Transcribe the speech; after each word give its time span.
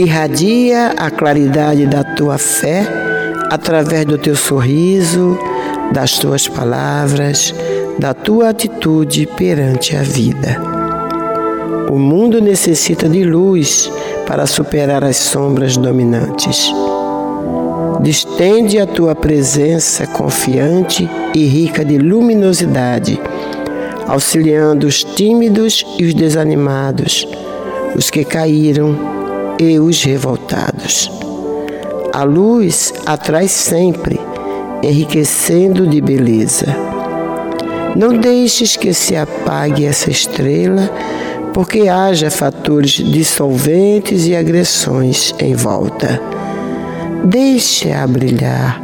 Irradia 0.00 0.94
a 0.96 1.10
claridade 1.10 1.84
da 1.84 2.04
tua 2.04 2.38
fé 2.38 2.86
através 3.50 4.04
do 4.04 4.16
teu 4.16 4.36
sorriso, 4.36 5.36
das 5.92 6.20
tuas 6.20 6.46
palavras, 6.46 7.52
da 7.98 8.14
tua 8.14 8.50
atitude 8.50 9.26
perante 9.36 9.96
a 9.96 10.02
vida. 10.02 10.56
O 11.90 11.98
mundo 11.98 12.40
necessita 12.40 13.08
de 13.08 13.24
luz 13.24 13.90
para 14.24 14.46
superar 14.46 15.02
as 15.02 15.16
sombras 15.16 15.76
dominantes. 15.76 16.72
Distende 18.00 18.78
a 18.78 18.86
tua 18.86 19.16
presença 19.16 20.06
confiante 20.06 21.10
e 21.34 21.44
rica 21.44 21.84
de 21.84 21.98
luminosidade, 21.98 23.20
auxiliando 24.06 24.86
os 24.86 25.02
tímidos 25.02 25.84
e 25.98 26.04
os 26.04 26.14
desanimados, 26.14 27.26
os 27.96 28.10
que 28.10 28.24
caíram 28.24 29.17
e 29.58 29.78
os 29.78 30.02
revoltados. 30.02 31.10
A 32.12 32.22
luz 32.22 32.92
atrai 33.04 33.48
sempre, 33.48 34.18
enriquecendo 34.82 35.86
de 35.86 36.00
beleza. 36.00 36.66
Não 37.96 38.16
deixes 38.16 38.76
que 38.76 38.92
se 38.92 39.16
apague 39.16 39.84
essa 39.84 40.10
estrela, 40.10 40.90
porque 41.52 41.88
haja 41.88 42.30
fatores 42.30 42.92
dissolventes 42.92 44.26
e 44.26 44.36
agressões 44.36 45.34
em 45.38 45.54
volta. 45.54 46.20
Deixe-a 47.24 48.06
brilhar, 48.06 48.80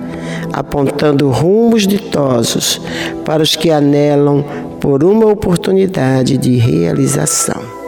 apontando 0.53 1.31
rumos 1.31 1.87
ditosos 1.87 2.81
para 3.25 3.43
os 3.43 3.55
que 3.55 3.71
anelam 3.71 4.45
por 4.81 5.05
uma 5.05 5.27
oportunidade 5.27 6.37
de 6.37 6.57
realização. 6.57 7.84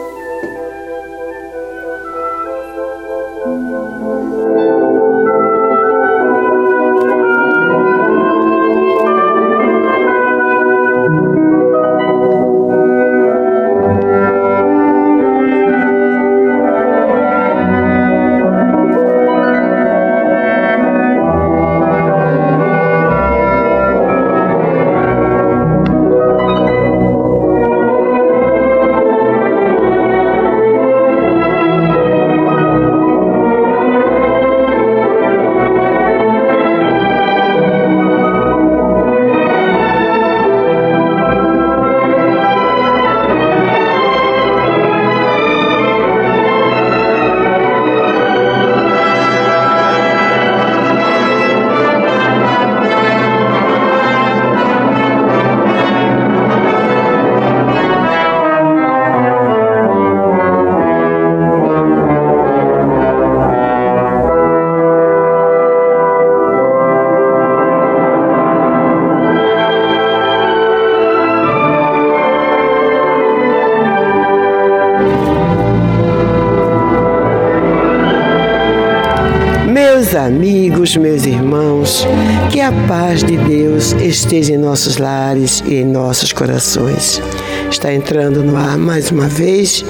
Meus 80.95 81.25
irmãos, 81.25 82.05
que 82.51 82.61
a 82.61 82.71
paz 82.87 83.23
de 83.23 83.35
Deus 83.35 83.93
esteja 83.93 84.53
em 84.53 84.57
nossos 84.57 84.97
lares 84.97 85.61
e 85.65 85.75
em 85.75 85.85
nossos 85.85 86.31
corações. 86.31 87.21
Está 87.69 87.93
entrando 87.93 88.43
no 88.43 88.55
ar 88.55 88.77
mais 88.77 89.11
uma 89.11 89.27
vez, 89.27 89.83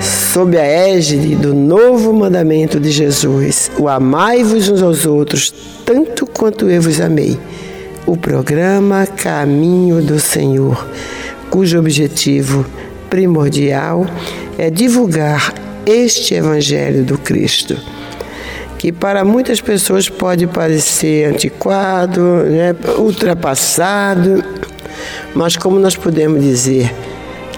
sob 0.00 0.56
a 0.56 0.64
égide 0.64 1.34
do 1.34 1.52
novo 1.52 2.12
mandamento 2.12 2.80
de 2.80 2.90
Jesus: 2.90 3.70
o 3.76 3.88
amai-vos 3.88 4.68
uns 4.68 4.80
aos 4.80 5.04
outros, 5.04 5.52
tanto 5.84 6.26
quanto 6.26 6.70
eu 6.70 6.80
vos 6.80 7.00
amei. 7.00 7.38
O 8.06 8.16
programa 8.16 9.06
Caminho 9.06 10.00
do 10.00 10.18
Senhor, 10.18 10.86
cujo 11.50 11.78
objetivo 11.78 12.64
primordial 13.10 14.06
é 14.56 14.70
divulgar 14.70 15.52
este 15.84 16.34
Evangelho 16.34 17.04
do 17.04 17.18
Cristo 17.18 17.76
que 18.82 18.90
para 18.90 19.24
muitas 19.24 19.60
pessoas 19.60 20.08
pode 20.08 20.44
parecer 20.48 21.32
antiquado, 21.32 22.20
né, 22.20 22.74
ultrapassado, 22.98 24.42
mas 25.36 25.56
como 25.56 25.78
nós 25.78 25.94
podemos 25.94 26.42
dizer, 26.42 26.92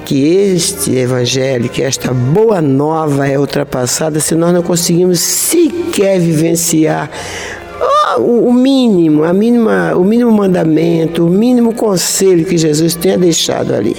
que 0.05 0.23
este 0.23 0.95
evangelho, 0.95 1.71
que 1.71 1.83
esta 1.83 2.13
boa 2.13 2.61
nova 2.61 3.27
é 3.27 3.39
ultrapassada 3.39 4.21
se 4.21 4.35
nós 4.35 4.53
não 4.53 4.63
conseguimos 4.63 5.19
sequer 5.19 6.21
vivenciar 6.21 7.11
o 8.19 8.53
mínimo, 8.53 9.25
a 9.25 9.33
mínima, 9.33 9.95
o 9.97 10.05
mínimo 10.05 10.31
mandamento, 10.31 11.27
o 11.27 11.31
mínimo 11.31 11.73
conselho 11.73 12.45
que 12.45 12.59
Jesus 12.59 12.95
tenha 12.95 13.17
deixado 13.17 13.75
ali. 13.75 13.97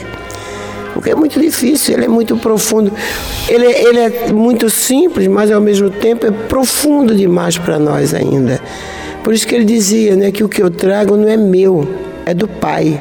Porque 1.05 1.11
é 1.11 1.15
muito 1.15 1.39
difícil, 1.39 1.93
ele 1.93 2.05
é 2.05 2.07
muito 2.07 2.35
profundo. 2.35 2.91
Ele, 3.47 3.67
ele 3.67 3.99
é 3.99 4.33
muito 4.33 4.71
simples, 4.71 5.27
mas 5.27 5.51
ao 5.51 5.61
mesmo 5.61 5.87
tempo 5.87 6.25
é 6.25 6.31
profundo 6.31 7.13
demais 7.13 7.59
para 7.59 7.77
nós 7.77 8.11
ainda. 8.11 8.59
Por 9.23 9.31
isso 9.31 9.45
que 9.45 9.53
ele 9.53 9.65
dizia 9.65 10.15
né, 10.15 10.31
que 10.31 10.43
o 10.43 10.49
que 10.49 10.63
eu 10.63 10.71
trago 10.71 11.15
não 11.15 11.29
é 11.29 11.37
meu, 11.37 11.87
é 12.25 12.33
do 12.33 12.47
Pai. 12.47 12.99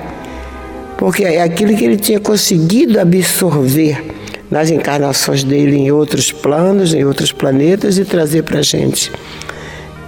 Porque 0.99 1.25
é 1.25 1.41
aquilo 1.41 1.75
que 1.75 1.83
ele 1.83 1.97
tinha 1.97 2.21
conseguido 2.21 3.01
absorver 3.01 4.05
nas 4.51 4.71
encarnações 4.71 5.43
dele 5.43 5.75
em 5.75 5.91
outros 5.91 6.31
planos, 6.31 6.93
em 6.93 7.07
outros 7.07 7.33
planetas 7.33 7.97
e 7.97 8.05
trazer 8.05 8.43
para 8.43 8.59
a 8.59 8.63
gente 8.63 9.11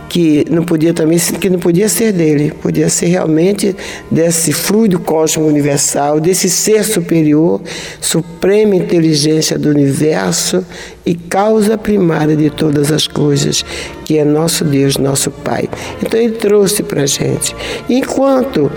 que 0.08 0.44
não 0.50 0.64
podia 0.64 0.94
também 0.94 1.18
que 1.18 1.50
não 1.50 1.58
podia 1.58 1.88
ser 1.88 2.12
dele, 2.12 2.52
podia 2.62 2.88
ser 2.88 3.06
realmente 3.06 3.74
desse 4.10 4.52
fluido 4.52 4.98
cósmico 4.98 5.48
universal, 5.48 6.20
desse 6.20 6.48
ser 6.48 6.84
superior, 6.84 7.60
suprema 8.00 8.74
inteligência 8.76 9.58
do 9.58 9.68
universo 9.68 10.64
e 11.04 11.14
causa 11.14 11.76
primária 11.76 12.36
de 12.36 12.50
todas 12.50 12.92
as 12.92 13.06
coisas, 13.06 13.64
que 14.04 14.18
é 14.18 14.24
nosso 14.24 14.64
Deus, 14.64 14.96
nosso 14.96 15.30
Pai. 15.30 15.68
Então 16.02 16.18
ele 16.20 16.34
trouxe 16.34 16.82
para 16.82 17.02
a 17.02 17.06
gente. 17.06 17.54
Enquanto 17.88 18.70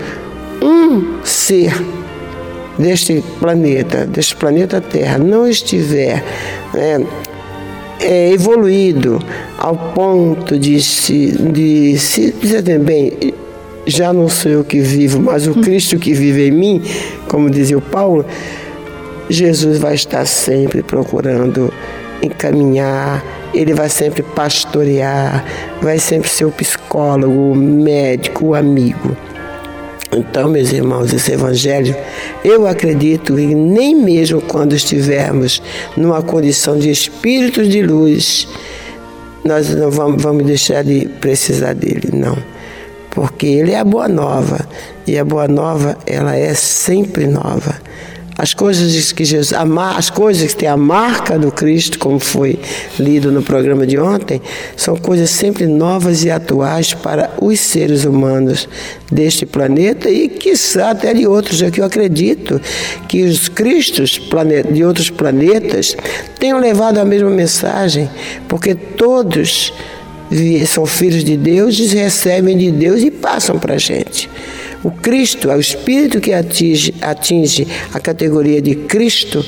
um 0.62 1.24
ser 1.24 1.72
deste 2.78 3.22
planeta, 3.38 4.06
deste 4.06 4.36
planeta 4.36 4.80
Terra, 4.80 5.18
não 5.18 5.46
estiver 5.46 6.24
né, 6.72 7.06
é, 8.00 8.32
evoluído 8.32 9.18
ao 9.58 9.76
ponto 9.76 10.58
de 10.58 10.80
se, 10.80 11.32
de 11.32 11.98
se 11.98 12.32
dizer 12.32 12.78
bem, 12.78 13.12
já 13.86 14.12
não 14.12 14.28
sou 14.28 14.50
eu 14.50 14.64
que 14.64 14.80
vivo, 14.80 15.20
mas 15.20 15.46
o 15.46 15.54
Cristo 15.54 15.98
que 15.98 16.12
vive 16.12 16.48
em 16.48 16.50
mim, 16.50 16.82
como 17.28 17.50
dizia 17.50 17.76
o 17.76 17.82
Paulo, 17.82 18.24
Jesus 19.28 19.78
vai 19.78 19.94
estar 19.94 20.26
sempre 20.26 20.82
procurando 20.82 21.72
encaminhar, 22.22 23.24
ele 23.54 23.74
vai 23.74 23.88
sempre 23.88 24.22
pastorear, 24.22 25.44
vai 25.80 25.98
sempre 25.98 26.28
ser 26.28 26.44
o 26.44 26.50
psicólogo, 26.50 27.52
o 27.52 27.54
médico, 27.54 28.46
o 28.46 28.54
amigo. 28.54 29.16
Então, 30.12 30.48
meus 30.48 30.72
irmãos, 30.72 31.12
esse 31.12 31.32
Evangelho, 31.32 31.94
eu 32.44 32.66
acredito 32.66 33.36
que 33.36 33.54
nem 33.54 33.94
mesmo 33.94 34.40
quando 34.40 34.74
estivermos 34.74 35.62
numa 35.96 36.20
condição 36.20 36.76
de 36.76 36.90
espíritos 36.90 37.68
de 37.68 37.80
luz, 37.80 38.48
nós 39.44 39.72
não 39.74 39.90
vamos, 39.90 40.20
vamos 40.20 40.44
deixar 40.44 40.82
de 40.82 41.06
precisar 41.20 41.74
dele, 41.74 42.10
não. 42.12 42.36
Porque 43.10 43.46
ele 43.46 43.72
é 43.72 43.78
a 43.78 43.84
boa 43.84 44.08
nova. 44.08 44.66
E 45.06 45.18
a 45.18 45.24
boa 45.24 45.48
nova, 45.48 45.96
ela 46.06 46.36
é 46.36 46.54
sempre 46.54 47.26
nova. 47.26 47.80
As 48.38 48.54
coisas 48.54 49.12
que 49.12 49.24
Jesus, 49.24 49.52
as 49.96 50.08
coisas 50.08 50.52
que 50.52 50.60
têm 50.60 50.68
a 50.68 50.76
marca 50.76 51.38
do 51.38 51.52
Cristo, 51.52 51.98
como 51.98 52.18
foi 52.18 52.58
lido 52.98 53.30
no 53.30 53.42
programa 53.42 53.86
de 53.86 53.98
ontem, 53.98 54.40
são 54.76 54.96
coisas 54.96 55.30
sempre 55.30 55.66
novas 55.66 56.24
e 56.24 56.30
atuais 56.30 56.94
para 56.94 57.30
os 57.40 57.60
seres 57.60 58.04
humanos 58.04 58.68
deste 59.10 59.44
planeta 59.44 60.08
e, 60.08 60.28
quiçá, 60.28 60.90
até 60.90 61.12
de 61.12 61.26
outros. 61.26 61.58
Já 61.58 61.70
que 61.70 61.80
eu 61.80 61.84
acredito 61.84 62.60
que 63.08 63.22
os 63.24 63.48
Cristos 63.48 64.20
de 64.72 64.84
outros 64.84 65.10
planetas 65.10 65.96
tenham 66.38 66.58
levado 66.58 66.98
a 66.98 67.04
mesma 67.04 67.30
mensagem, 67.30 68.08
porque 68.48 68.74
todos 68.74 69.72
são 70.66 70.86
filhos 70.86 71.24
de 71.24 71.36
Deus, 71.36 71.76
recebem 71.78 72.56
de 72.56 72.70
Deus 72.70 73.02
e 73.02 73.10
passam 73.10 73.58
para 73.58 73.74
a 73.74 73.78
gente. 73.78 74.30
O 74.82 74.90
Cristo, 74.90 75.50
é 75.50 75.56
o 75.56 75.60
Espírito 75.60 76.20
que 76.20 76.32
atinge, 76.32 76.94
atinge 77.02 77.66
a 77.92 78.00
categoria 78.00 78.62
de 78.62 78.74
Cristo, 78.74 79.44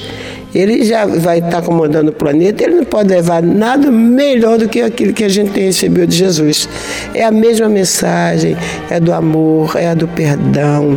ele 0.55 0.85
já 0.85 1.07
vai 1.07 1.39
estar 1.39 1.63
comandando 1.63 2.11
o 2.11 2.15
planeta, 2.15 2.63
ele 2.63 2.75
não 2.77 2.85
pode 2.85 3.09
levar 3.09 3.43
nada 3.43 3.91
melhor 3.91 4.59
do 4.59 4.69
que 4.69 4.83
aquilo 4.83 5.15
que 5.15 5.25
a 5.25 5.29
gente 5.29 5.59
recebido 5.59 6.07
de 6.07 6.17
Jesus. 6.17 6.69
É 7.15 7.25
a 7.25 7.31
mesma 7.31 7.69
mensagem, 7.69 8.57
é 8.91 9.01
do 9.01 9.13
amor, 9.13 9.77
é 9.77 9.89
a 9.89 9.95
do 9.95 10.07
perdão, 10.07 10.95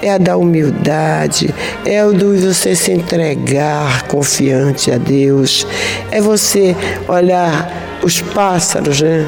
é 0.00 0.10
a 0.10 0.18
da 0.18 0.36
humildade, 0.36 1.52
é 1.84 2.04
o 2.04 2.12
do 2.12 2.36
você 2.36 2.76
se 2.76 2.92
entregar 2.92 4.06
confiante 4.06 4.92
a 4.92 4.98
Deus, 4.98 5.66
é 6.12 6.20
você 6.20 6.76
olhar 7.08 7.98
os 8.02 8.20
pássaros, 8.20 9.02
né? 9.02 9.26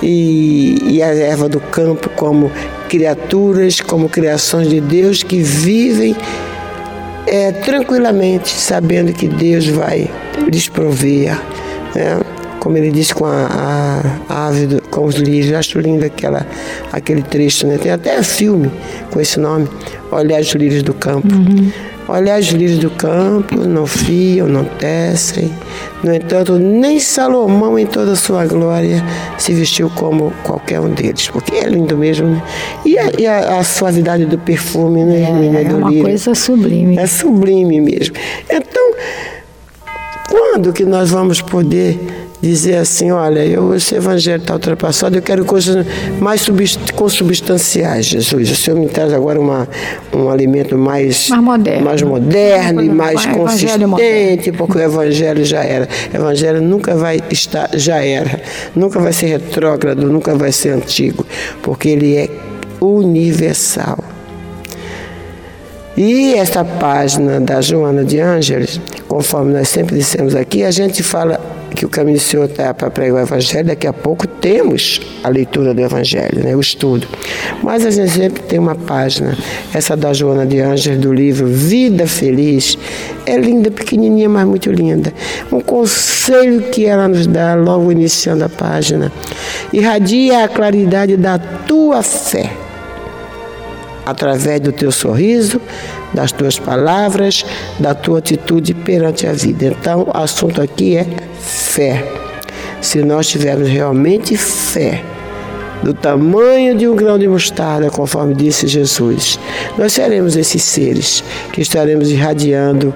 E, 0.00 0.96
e 0.96 1.02
a 1.02 1.14
erva 1.14 1.48
do 1.48 1.60
campo 1.60 2.08
como 2.10 2.50
criaturas, 2.92 3.80
como 3.80 4.06
criações 4.06 4.68
de 4.68 4.78
Deus 4.78 5.22
que 5.22 5.40
vivem 5.40 6.14
é, 7.26 7.50
tranquilamente, 7.50 8.50
sabendo 8.50 9.14
que 9.14 9.26
Deus 9.26 9.66
vai 9.66 10.10
lhes 10.46 10.68
prover. 10.68 11.34
Né? 11.94 12.20
Como 12.60 12.76
ele 12.76 12.90
disse 12.90 13.14
com 13.14 13.24
a, 13.24 14.02
a, 14.28 14.46
ave, 14.46 14.66
do, 14.66 14.82
com 14.90 15.06
os 15.06 15.14
lírios, 15.14 15.54
acho 15.54 15.80
lindo 15.80 16.04
aquela, 16.04 16.46
aquele 16.92 17.22
trecho, 17.22 17.66
né? 17.66 17.78
Tem 17.78 17.90
até 17.90 18.22
filme 18.22 18.70
com 19.10 19.18
esse 19.18 19.40
nome, 19.40 19.66
Olhar 20.10 20.42
os 20.42 20.52
lírios 20.52 20.82
do 20.82 20.92
campo. 20.92 21.34
Uhum. 21.34 21.72
Olhar 22.12 22.38
os 22.38 22.48
lírios 22.48 22.78
do 22.78 22.90
campo, 22.90 23.66
não 23.66 23.86
fiam, 23.86 24.46
não 24.46 24.64
tecem. 24.66 25.50
No 26.04 26.14
entanto, 26.14 26.58
nem 26.58 27.00
Salomão, 27.00 27.78
em 27.78 27.86
toda 27.86 28.12
a 28.12 28.16
sua 28.16 28.44
glória, 28.44 29.02
se 29.38 29.54
vestiu 29.54 29.88
como 29.88 30.30
qualquer 30.44 30.78
um 30.78 30.90
deles, 30.90 31.28
porque 31.28 31.54
é 31.54 31.64
lindo 31.64 31.96
mesmo. 31.96 32.28
Né? 32.28 32.42
E, 32.84 32.98
a, 32.98 33.10
e 33.18 33.26
a, 33.26 33.58
a, 33.58 33.64
suavidade 33.64 34.26
do 34.26 34.36
perfume, 34.36 35.04
né, 35.04 35.22
é, 35.22 35.64
É 35.64 35.74
uma 35.74 35.88
lírio. 35.88 36.04
coisa 36.04 36.34
sublime. 36.34 36.98
É 36.98 37.06
sublime 37.06 37.80
mesmo. 37.80 38.14
Então, 38.50 38.92
quando 40.28 40.70
que 40.70 40.84
nós 40.84 41.08
vamos 41.08 41.40
poder 41.40 41.98
dizer 42.42 42.76
assim, 42.76 43.12
olha, 43.12 43.46
eu, 43.46 43.72
esse 43.72 43.94
evangelho 43.94 44.40
está 44.40 44.54
ultrapassado, 44.54 45.16
eu 45.16 45.22
quero 45.22 45.44
coisas 45.44 45.86
mais 46.18 46.44
consubstanciais, 46.94 48.06
Jesus. 48.06 48.50
O 48.50 48.56
Senhor 48.56 48.78
me 48.78 48.88
traz 48.88 49.12
agora 49.12 49.38
uma, 49.38 49.68
um 50.12 50.28
alimento 50.28 50.76
mais, 50.76 51.28
mais 51.28 51.42
moderno, 51.42 51.84
mais 51.84 52.02
moderno 52.02 52.82
e 52.82 52.88
mais 52.88 53.24
consistente, 53.26 54.50
porque 54.50 54.78
o 54.78 54.80
evangelho 54.80 55.44
já 55.44 55.62
era. 55.62 55.88
O 56.12 56.16
evangelho 56.16 56.60
nunca 56.60 56.96
vai 56.96 57.20
estar, 57.30 57.70
já 57.74 58.04
era, 58.04 58.42
nunca 58.74 58.98
vai 58.98 59.12
ser 59.12 59.26
retrógrado, 59.26 60.10
nunca 60.10 60.34
vai 60.34 60.50
ser 60.50 60.70
antigo, 60.70 61.24
porque 61.62 61.90
ele 61.90 62.16
é 62.16 62.28
universal. 62.80 63.98
E 65.96 66.34
esta 66.34 66.64
página 66.64 67.38
da 67.38 67.60
Joana 67.60 68.02
de 68.02 68.18
Ângeles, 68.18 68.80
conforme 69.06 69.52
nós 69.52 69.68
sempre 69.68 69.96
dissemos 69.96 70.34
aqui, 70.34 70.64
a 70.64 70.70
gente 70.70 71.02
fala 71.02 71.38
que 71.74 71.84
o 71.86 71.88
caminho 71.88 72.18
do 72.18 72.22
Senhor 72.22 72.44
está 72.44 72.72
para 72.74 72.90
pregar 72.90 73.20
o 73.20 73.26
Evangelho, 73.26 73.66
daqui 73.66 73.86
a 73.86 73.92
pouco 73.92 74.26
temos 74.26 75.00
a 75.22 75.28
leitura 75.28 75.72
do 75.74 75.80
Evangelho, 75.80 76.42
né, 76.42 76.54
o 76.54 76.60
estudo. 76.60 77.06
Mas 77.62 77.84
a 77.84 77.90
gente 77.90 78.10
sempre 78.10 78.42
tem 78.42 78.58
uma 78.58 78.74
página, 78.74 79.36
essa 79.72 79.96
da 79.96 80.12
Joana 80.12 80.46
de 80.46 80.60
Ângeles, 80.60 80.98
do 81.00 81.12
livro 81.12 81.46
Vida 81.46 82.06
Feliz, 82.06 82.76
é 83.26 83.36
linda, 83.36 83.70
pequenininha, 83.70 84.28
mas 84.28 84.46
muito 84.46 84.70
linda. 84.70 85.12
Um 85.50 85.60
conselho 85.60 86.62
que 86.70 86.86
ela 86.86 87.08
nos 87.08 87.26
dá 87.26 87.54
logo 87.54 87.90
iniciando 87.92 88.44
a 88.44 88.48
página. 88.48 89.12
Irradia 89.72 90.44
a 90.44 90.48
claridade 90.48 91.16
da 91.16 91.38
tua 91.38 92.02
fé 92.02 92.50
através 94.04 94.60
do 94.60 94.72
teu 94.72 94.90
sorriso, 94.90 95.60
das 96.12 96.32
tuas 96.32 96.58
palavras, 96.58 97.44
da 97.78 97.94
tua 97.94 98.18
atitude 98.18 98.74
perante 98.74 99.26
a 99.26 99.32
vida. 99.32 99.66
Então, 99.66 100.08
o 100.12 100.16
assunto 100.16 100.60
aqui 100.60 100.96
é 100.96 101.06
fé. 101.72 102.04
Se 102.80 103.02
nós 103.02 103.26
tivermos 103.28 103.68
realmente 103.68 104.36
fé, 104.36 105.02
do 105.82 105.92
tamanho 105.92 106.76
de 106.76 106.86
um 106.86 106.94
grão 106.94 107.18
de 107.18 107.26
mostarda, 107.26 107.90
conforme 107.90 108.34
disse 108.34 108.68
Jesus, 108.68 109.38
nós 109.76 109.92
seremos 109.92 110.36
esses 110.36 110.62
seres 110.62 111.24
que 111.52 111.60
estaremos 111.60 112.08
irradiando 112.10 112.94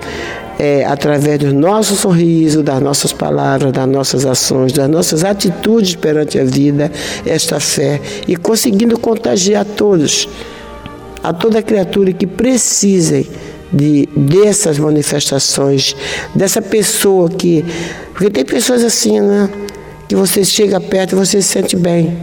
é, 0.58 0.84
através 0.84 1.40
do 1.40 1.52
nosso 1.52 1.96
sorriso, 1.96 2.62
das 2.62 2.80
nossas 2.80 3.12
palavras, 3.12 3.72
das 3.72 3.88
nossas 3.88 4.24
ações, 4.24 4.72
das 4.72 4.88
nossas 4.88 5.24
atitudes 5.24 5.96
perante 5.96 6.38
a 6.38 6.44
vida, 6.44 6.90
esta 7.26 7.58
fé 7.58 8.00
e 8.28 8.36
conseguindo 8.36 8.98
contagiar 8.98 9.64
todos 9.64 10.28
a 11.22 11.32
toda 11.32 11.60
criatura 11.60 12.12
que 12.12 12.26
precisem 12.26 13.26
de, 13.72 14.08
dessas 14.16 14.78
manifestações, 14.78 15.96
dessa 16.34 16.62
pessoa 16.62 17.28
que. 17.28 17.64
Porque 18.12 18.30
tem 18.30 18.44
pessoas 18.44 18.82
assim, 18.82 19.20
né? 19.20 19.48
Que 20.08 20.14
você 20.14 20.44
chega 20.44 20.80
perto 20.80 21.12
e 21.12 21.16
você 21.16 21.42
se 21.42 21.48
sente 21.48 21.76
bem. 21.76 22.16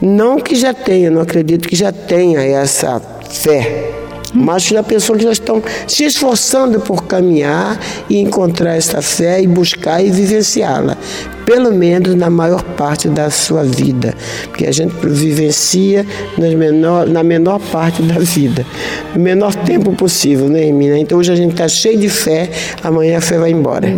Não 0.00 0.38
que 0.38 0.54
já 0.54 0.72
tenha, 0.72 1.10
não 1.10 1.22
acredito 1.22 1.68
que 1.68 1.74
já 1.74 1.90
tenha 1.90 2.40
essa 2.40 3.00
fé, 3.28 3.90
mas 4.34 4.70
da 4.70 4.82
pessoa 4.82 5.18
que 5.18 5.24
já 5.24 5.32
estão 5.32 5.62
se 5.86 6.04
esforçando 6.04 6.80
por 6.80 7.04
caminhar 7.04 7.78
e 8.08 8.18
encontrar 8.18 8.76
essa 8.76 9.00
fé 9.02 9.40
e 9.40 9.46
buscar 9.46 10.02
e 10.02 10.10
vivenciá-la, 10.10 10.96
pelo 11.44 11.72
menos 11.72 12.14
na 12.14 12.28
maior 12.28 12.62
parte 12.62 13.08
da 13.08 13.30
sua 13.30 13.64
vida, 13.64 14.14
porque 14.44 14.66
a 14.66 14.72
gente 14.72 14.94
vivencia 15.06 16.06
menor, 16.36 17.06
na 17.06 17.22
menor 17.22 17.58
parte 17.72 18.02
da 18.02 18.18
vida, 18.18 18.66
no 19.14 19.20
menor 19.20 19.54
tempo 19.54 19.92
possível, 19.94 20.48
né, 20.48 20.66
Emina? 20.66 20.98
Então 20.98 21.18
hoje 21.18 21.32
a 21.32 21.36
gente 21.36 21.52
está 21.52 21.68
cheio 21.68 21.98
de 21.98 22.08
fé, 22.08 22.50
amanhã 22.82 23.18
a 23.18 23.20
fé 23.20 23.38
vai 23.38 23.50
embora. 23.50 23.96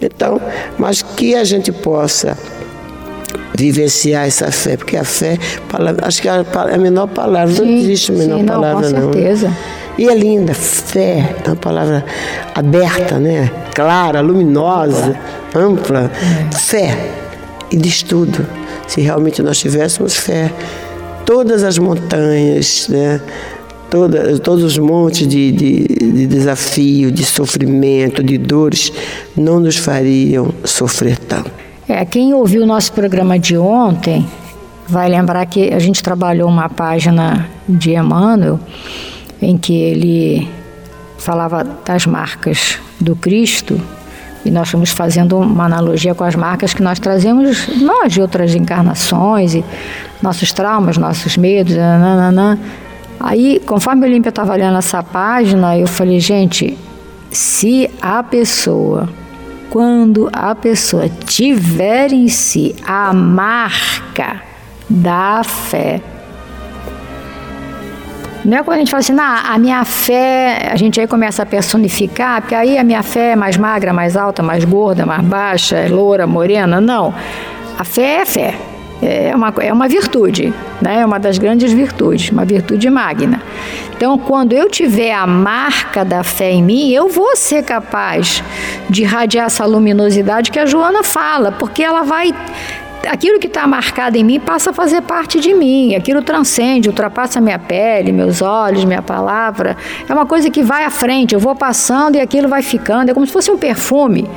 Então, 0.00 0.40
mas 0.76 1.00
que 1.02 1.36
a 1.36 1.44
gente 1.44 1.70
possa 1.70 2.36
vivenciar 3.54 4.26
essa 4.26 4.50
fé, 4.50 4.76
porque 4.76 4.96
a 4.96 5.04
fé, 5.04 5.38
acho 6.02 6.22
que 6.22 6.28
é 6.28 6.32
a 6.32 6.78
menor 6.78 7.08
palavra, 7.08 7.54
sim, 7.54 7.62
não 7.62 7.72
existe 7.72 8.12
a 8.12 8.14
menor 8.14 8.38
sim, 8.38 8.46
palavra 8.46 8.90
não. 8.90 9.06
Com 9.06 9.12
certeza. 9.12 9.48
Não. 9.48 9.82
E 9.98 10.08
é 10.08 10.14
linda, 10.14 10.54
fé, 10.54 11.36
é 11.44 11.48
uma 11.48 11.56
palavra 11.56 12.04
aberta, 12.54 13.18
né? 13.18 13.50
Clara, 13.74 14.20
luminosa, 14.20 15.18
ampla. 15.54 16.10
É. 16.50 16.56
Fé. 16.56 16.96
E 17.70 17.76
diz 17.76 18.02
tudo. 18.02 18.46
Se 18.88 19.00
realmente 19.00 19.42
nós 19.42 19.58
tivéssemos 19.58 20.16
fé, 20.16 20.50
todas 21.26 21.62
as 21.62 21.78
montanhas, 21.78 22.88
né? 22.88 23.20
Toda, 23.90 24.38
todos 24.38 24.64
os 24.64 24.78
montes 24.78 25.28
de, 25.28 25.52
de, 25.52 25.84
de 25.84 26.26
desafio, 26.26 27.12
de 27.12 27.26
sofrimento, 27.26 28.22
de 28.22 28.38
dores, 28.38 28.90
não 29.36 29.60
nos 29.60 29.76
fariam 29.76 30.54
sofrer 30.64 31.18
tanto. 31.18 31.50
É, 31.92 32.06
quem 32.06 32.32
ouviu 32.32 32.62
o 32.62 32.66
nosso 32.66 32.90
programa 32.94 33.38
de 33.38 33.54
ontem 33.58 34.26
vai 34.88 35.10
lembrar 35.10 35.44
que 35.44 35.74
a 35.74 35.78
gente 35.78 36.02
trabalhou 36.02 36.48
uma 36.48 36.66
página 36.66 37.46
de 37.68 37.94
Emmanuel 37.94 38.58
em 39.42 39.58
que 39.58 39.74
ele 39.74 40.48
falava 41.18 41.62
das 41.84 42.06
marcas 42.06 42.78
do 42.98 43.14
Cristo 43.14 43.78
e 44.42 44.50
nós 44.50 44.70
fomos 44.70 44.90
fazendo 44.90 45.38
uma 45.38 45.66
analogia 45.66 46.14
com 46.14 46.24
as 46.24 46.34
marcas 46.34 46.72
que 46.72 46.82
nós 46.82 46.98
trazemos 46.98 47.68
nós 47.82 48.14
de 48.14 48.22
outras 48.22 48.54
encarnações 48.54 49.54
e 49.54 49.62
nossos 50.22 50.50
traumas, 50.50 50.96
nossos 50.96 51.36
medos. 51.36 51.74
Aí, 53.20 53.60
conforme 53.66 54.06
o 54.06 54.08
Olímpia 54.08 54.30
estava 54.30 54.56
lendo 54.56 54.78
essa 54.78 55.02
página, 55.02 55.76
eu 55.76 55.86
falei, 55.86 56.20
gente, 56.20 56.76
se 57.30 57.90
a 58.00 58.22
pessoa 58.22 59.10
quando 59.72 60.28
a 60.30 60.54
pessoa 60.54 61.08
tiver 61.08 62.12
em 62.12 62.28
si 62.28 62.76
a 62.86 63.10
marca 63.14 64.42
da 64.86 65.42
fé. 65.42 65.98
Não 68.44 68.58
é 68.58 68.62
quando 68.62 68.76
a 68.76 68.78
gente 68.80 68.90
fala 68.90 69.00
assim, 69.00 69.16
a 69.18 69.58
minha 69.58 69.82
fé, 69.86 70.68
a 70.70 70.76
gente 70.76 71.00
aí 71.00 71.06
começa 71.06 71.42
a 71.42 71.46
personificar, 71.46 72.42
porque 72.42 72.54
aí 72.54 72.76
a 72.76 72.84
minha 72.84 73.02
fé 73.02 73.30
é 73.32 73.36
mais 73.36 73.56
magra, 73.56 73.94
mais 73.94 74.14
alta, 74.14 74.42
mais 74.42 74.62
gorda, 74.62 75.06
mais 75.06 75.22
baixa, 75.22 75.78
é 75.78 75.88
loura, 75.88 76.26
morena. 76.26 76.78
Não. 76.78 77.14
A 77.78 77.82
fé 77.82 78.20
é 78.20 78.26
fé 78.26 78.71
é 79.02 79.34
uma, 79.34 79.52
é 79.58 79.72
uma 79.72 79.88
virtude, 79.88 80.54
né? 80.80 81.00
é 81.00 81.06
uma 81.06 81.18
das 81.18 81.36
grandes 81.36 81.72
virtudes, 81.72 82.30
uma 82.30 82.44
virtude 82.44 82.88
magna. 82.88 83.42
Então, 83.96 84.16
quando 84.16 84.52
eu 84.52 84.70
tiver 84.70 85.12
a 85.12 85.26
marca 85.26 86.04
da 86.04 86.22
fé 86.22 86.52
em 86.52 86.62
mim, 86.62 86.90
eu 86.90 87.08
vou 87.08 87.36
ser 87.36 87.64
capaz 87.64 88.42
de 88.88 89.02
irradiar 89.02 89.46
essa 89.46 89.64
luminosidade 89.64 90.50
que 90.50 90.58
a 90.58 90.66
Joana 90.66 91.02
fala, 91.02 91.50
porque 91.50 91.82
ela 91.82 92.02
vai 92.02 92.32
aquilo 93.10 93.40
que 93.40 93.48
está 93.48 93.66
marcado 93.66 94.16
em 94.16 94.22
mim 94.22 94.38
passa 94.38 94.70
a 94.70 94.72
fazer 94.72 95.02
parte 95.02 95.40
de 95.40 95.52
mim, 95.52 95.96
aquilo 95.96 96.22
transcende, 96.22 96.88
ultrapassa 96.88 97.40
minha 97.40 97.58
pele, 97.58 98.12
meus 98.12 98.40
olhos, 98.40 98.84
minha 98.84 99.02
palavra. 99.02 99.76
É 100.08 100.12
uma 100.12 100.24
coisa 100.26 100.48
que 100.50 100.62
vai 100.62 100.84
à 100.84 100.90
frente, 100.90 101.34
eu 101.34 101.40
vou 101.40 101.54
passando 101.54 102.14
e 102.16 102.20
aquilo 102.20 102.48
vai 102.48 102.62
ficando, 102.62 103.10
é 103.10 103.14
como 103.14 103.26
se 103.26 103.32
fosse 103.32 103.50
um 103.50 103.58
perfume. 103.58 104.28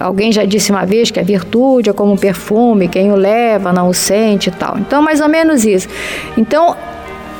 Alguém 0.00 0.32
já 0.32 0.44
disse 0.44 0.70
uma 0.70 0.84
vez 0.84 1.10
que 1.10 1.20
a 1.20 1.22
virtude 1.22 1.90
é 1.90 1.92
como 1.92 2.12
um 2.12 2.16
perfume, 2.16 2.88
quem 2.88 3.10
o 3.12 3.16
leva 3.16 3.72
não 3.72 3.88
o 3.88 3.94
sente 3.94 4.48
e 4.48 4.52
tal. 4.52 4.78
Então, 4.78 5.02
mais 5.02 5.20
ou 5.20 5.28
menos 5.28 5.64
isso. 5.64 5.88
Então, 6.36 6.76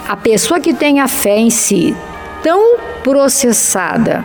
a 0.09 0.17
pessoa 0.17 0.59
que 0.59 0.73
tem 0.73 1.01
a 1.01 1.09
fé 1.09 1.39
em 1.39 1.51
si 1.51 1.95
tão 2.43 2.77
processada, 3.03 4.25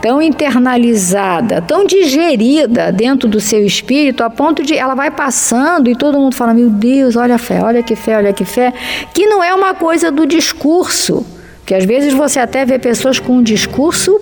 tão 0.00 0.20
internalizada, 0.20 1.60
tão 1.62 1.84
digerida 1.84 2.92
dentro 2.92 3.28
do 3.28 3.40
seu 3.40 3.64
espírito, 3.64 4.22
a 4.22 4.30
ponto 4.30 4.62
de 4.62 4.76
ela 4.76 4.94
vai 4.94 5.10
passando 5.10 5.88
e 5.88 5.96
todo 5.96 6.18
mundo 6.18 6.34
fala: 6.34 6.54
Meu 6.54 6.68
Deus, 6.68 7.16
olha 7.16 7.36
a 7.36 7.38
fé, 7.38 7.60
olha 7.62 7.82
que 7.82 7.96
fé, 7.96 8.16
olha 8.16 8.32
que 8.32 8.44
fé, 8.44 8.72
que 9.14 9.26
não 9.26 9.42
é 9.42 9.54
uma 9.54 9.74
coisa 9.74 10.10
do 10.10 10.26
discurso, 10.26 11.26
que 11.64 11.74
às 11.74 11.84
vezes 11.84 12.12
você 12.12 12.38
até 12.38 12.64
vê 12.64 12.78
pessoas 12.78 13.18
com 13.18 13.34
um 13.38 13.42
discurso 13.42 14.20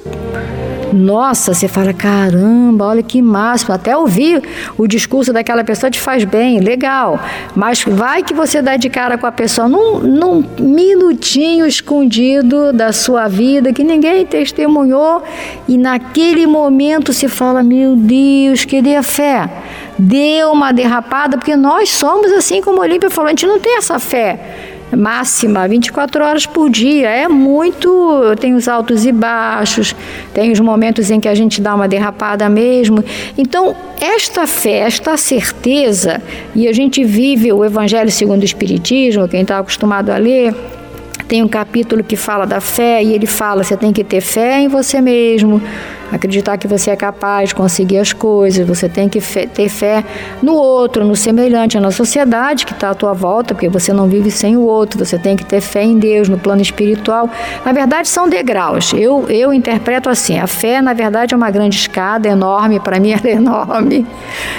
nossa, 0.94 1.52
você 1.52 1.68
fala, 1.68 1.92
caramba, 1.92 2.86
olha 2.86 3.02
que 3.02 3.20
máximo. 3.20 3.74
Até 3.74 3.96
ouvir 3.96 4.42
o 4.78 4.86
discurso 4.86 5.32
daquela 5.32 5.64
pessoa 5.64 5.90
te 5.90 6.00
faz 6.00 6.24
bem, 6.24 6.60
legal. 6.60 7.18
Mas 7.54 7.82
vai 7.84 8.22
que 8.22 8.32
você 8.32 8.62
dá 8.62 8.76
de 8.76 8.88
cara 8.88 9.18
com 9.18 9.26
a 9.26 9.32
pessoa 9.32 9.68
num, 9.68 9.98
num 9.98 10.44
minutinho 10.58 11.66
escondido 11.66 12.72
da 12.72 12.92
sua 12.92 13.28
vida 13.28 13.72
que 13.72 13.82
ninguém 13.82 14.24
testemunhou 14.24 15.22
e 15.68 15.76
naquele 15.76 16.46
momento 16.46 17.12
se 17.12 17.28
fala, 17.28 17.62
meu 17.62 17.96
Deus, 17.96 18.64
que 18.64 18.80
dê 18.80 19.02
fé. 19.02 19.50
Deu 19.98 20.52
uma 20.52 20.72
derrapada, 20.72 21.36
porque 21.36 21.54
nós 21.54 21.90
somos 21.90 22.32
assim 22.32 22.60
como 22.60 22.78
o 22.78 22.80
Olímpia 22.80 23.10
falou, 23.10 23.28
a 23.28 23.30
gente 23.30 23.46
não 23.46 23.60
tem 23.60 23.76
essa 23.76 23.98
fé 23.98 24.73
máxima 24.96 25.66
24 25.66 26.24
horas 26.24 26.46
por 26.46 26.70
dia. 26.70 27.08
É 27.08 27.28
muito. 27.28 28.34
Tem 28.40 28.54
os 28.54 28.68
altos 28.68 29.04
e 29.04 29.12
baixos, 29.12 29.94
tem 30.32 30.50
os 30.52 30.60
momentos 30.60 31.10
em 31.10 31.20
que 31.20 31.28
a 31.28 31.34
gente 31.34 31.60
dá 31.60 31.74
uma 31.74 31.88
derrapada 31.88 32.48
mesmo. 32.48 33.04
Então, 33.36 33.74
esta 34.00 34.46
fé, 34.46 34.78
esta 34.80 35.16
certeza, 35.16 36.22
e 36.54 36.68
a 36.68 36.72
gente 36.72 37.04
vive 37.04 37.52
o 37.52 37.64
Evangelho 37.64 38.10
segundo 38.10 38.42
o 38.42 38.44
Espiritismo, 38.44 39.28
quem 39.28 39.42
está 39.42 39.58
acostumado 39.58 40.10
a 40.10 40.16
ler. 40.16 40.54
Tem 41.26 41.42
um 41.42 41.48
capítulo 41.48 42.04
que 42.04 42.16
fala 42.16 42.44
da 42.46 42.60
fé 42.60 43.02
e 43.02 43.14
ele 43.14 43.26
fala: 43.26 43.64
você 43.64 43.76
tem 43.76 43.92
que 43.92 44.04
ter 44.04 44.20
fé 44.20 44.60
em 44.60 44.68
você 44.68 45.00
mesmo, 45.00 45.60
acreditar 46.14 46.56
que 46.56 46.68
você 46.68 46.90
é 46.90 46.96
capaz 46.96 47.50
de 47.50 47.54
conseguir 47.54 47.98
as 47.98 48.12
coisas, 48.12 48.66
você 48.66 48.88
tem 48.88 49.08
que 49.08 49.20
ter 49.20 49.68
fé 49.68 50.04
no 50.42 50.54
outro, 50.54 51.04
no 51.04 51.16
semelhante, 51.16 51.78
na 51.78 51.90
sociedade 51.90 52.66
que 52.66 52.72
está 52.72 52.90
à 52.90 52.94
tua 52.94 53.12
volta, 53.12 53.54
porque 53.54 53.68
você 53.68 53.92
não 53.92 54.06
vive 54.06 54.30
sem 54.30 54.56
o 54.56 54.62
outro, 54.62 54.98
você 55.04 55.18
tem 55.18 55.36
que 55.36 55.44
ter 55.44 55.60
fé 55.60 55.82
em 55.82 55.98
Deus, 55.98 56.28
no 56.28 56.38
plano 56.38 56.62
espiritual. 56.62 57.28
Na 57.64 57.72
verdade, 57.72 58.08
são 58.08 58.28
degraus. 58.28 58.92
Eu, 58.92 59.26
eu 59.28 59.52
interpreto 59.52 60.08
assim: 60.08 60.38
a 60.38 60.46
fé, 60.46 60.80
na 60.80 60.92
verdade, 60.92 61.34
é 61.34 61.36
uma 61.36 61.50
grande 61.50 61.76
escada 61.76 62.28
enorme, 62.28 62.80
para 62.80 63.00
mim 63.00 63.12
ela 63.12 63.26
é 63.26 63.32
enorme, 63.32 64.06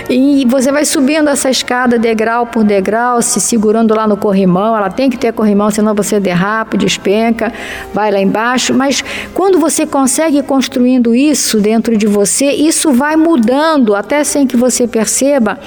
e 0.10 0.46
você 0.50 0.72
vai 0.72 0.86
subindo 0.86 1.30
essa 1.30 1.50
escada 1.50 1.98
degrau 1.98 2.46
por 2.46 2.64
degrau, 2.64 3.22
se 3.22 3.40
segurando 3.40 3.96
lá 3.96 4.08
no 4.08 4.18
corrimão, 4.18 4.76
ela 4.76 4.90
tem 4.90 5.10
que 5.10 5.18
ter 5.18 5.32
corrimão, 5.34 5.70
senão 5.70 5.94
você 5.94 6.20
derrapa, 6.20 6.78
despenca, 6.78 7.52
vai 7.94 8.12
lá 8.12 8.20
embaixo, 8.20 8.74
mas 8.74 9.04
quando 9.34 9.60
você 9.60 9.86
consegue 9.86 10.42
construindo 10.44 11.14
isso, 11.14 11.45
isso 11.46 11.60
dentro 11.60 11.96
de 11.96 12.08
você, 12.08 12.52
isso 12.52 12.92
vai 12.92 13.16
mudando 13.16 13.96
até 13.96 14.24
sem 14.24 14.48
que 14.48 14.58
você 14.58 14.88
perceba 14.88 15.60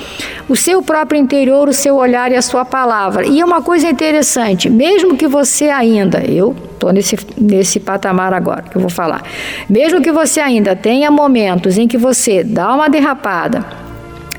o 0.49 0.57
seu 0.57 0.83
próprio 0.83 1.21
interior, 1.21 1.69
o 1.69 1.73
seu 1.73 1.95
olhar 1.95 2.33
e 2.33 2.35
a 2.35 2.43
sua 2.43 2.65
palavra. 2.65 3.25
E 3.25 3.41
é 3.41 3.45
uma 3.45 3.63
coisa 3.63 3.89
interessante, 3.89 4.69
mesmo 4.69 5.17
que 5.17 5.29
você 5.29 5.69
ainda, 5.69 6.19
eu 6.25 6.57
estou 6.73 6.93
nesse, 6.93 7.17
nesse 7.41 7.79
patamar 7.79 8.35
agora 8.35 8.63
que 8.63 8.77
eu 8.77 8.81
vou 8.81 8.91
falar, 8.91 9.23
mesmo 9.71 10.03
que 10.03 10.11
você 10.11 10.41
ainda 10.41 10.75
tenha 10.75 11.13
momentos 11.13 11.79
em 11.79 11.87
que 11.87 11.97
você 11.97 12.43
dá 12.43 12.75
uma 12.75 12.89
derrapada, 12.89 13.65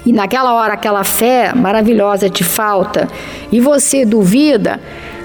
e 0.06 0.12
naquela 0.12 0.54
hora 0.54 0.74
aquela 0.74 1.06
fé 1.06 1.54
maravilhosa 1.56 2.30
te 2.30 2.44
falta 2.44 3.08
e 3.52 3.60
você 3.60 4.06
duvida, 4.06 4.80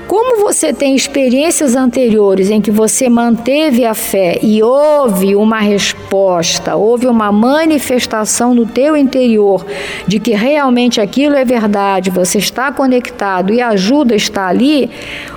como 0.06 0.42
você 0.42 0.72
tem 0.72 0.94
experiências 0.94 1.74
anteriores 1.74 2.50
em 2.50 2.60
que 2.60 2.70
você 2.70 3.08
manteve 3.08 3.84
a 3.84 3.94
fé 3.94 4.38
e 4.42 4.62
houve 4.62 5.34
uma 5.34 5.60
resposta, 5.60 6.76
houve 6.76 7.06
uma 7.06 7.32
manifestação 7.32 8.54
no 8.54 8.66
teu 8.66 8.96
interior 8.96 9.64
de 10.06 10.18
que 10.20 10.32
realmente 10.32 11.00
aquilo 11.00 11.34
é 11.34 11.44
verdade, 11.44 12.10
você 12.10 12.38
está 12.38 12.70
conectado 12.70 13.52
e 13.52 13.60
a 13.60 13.68
ajuda 13.68 14.14
está 14.14 14.46
ali, 14.46 14.90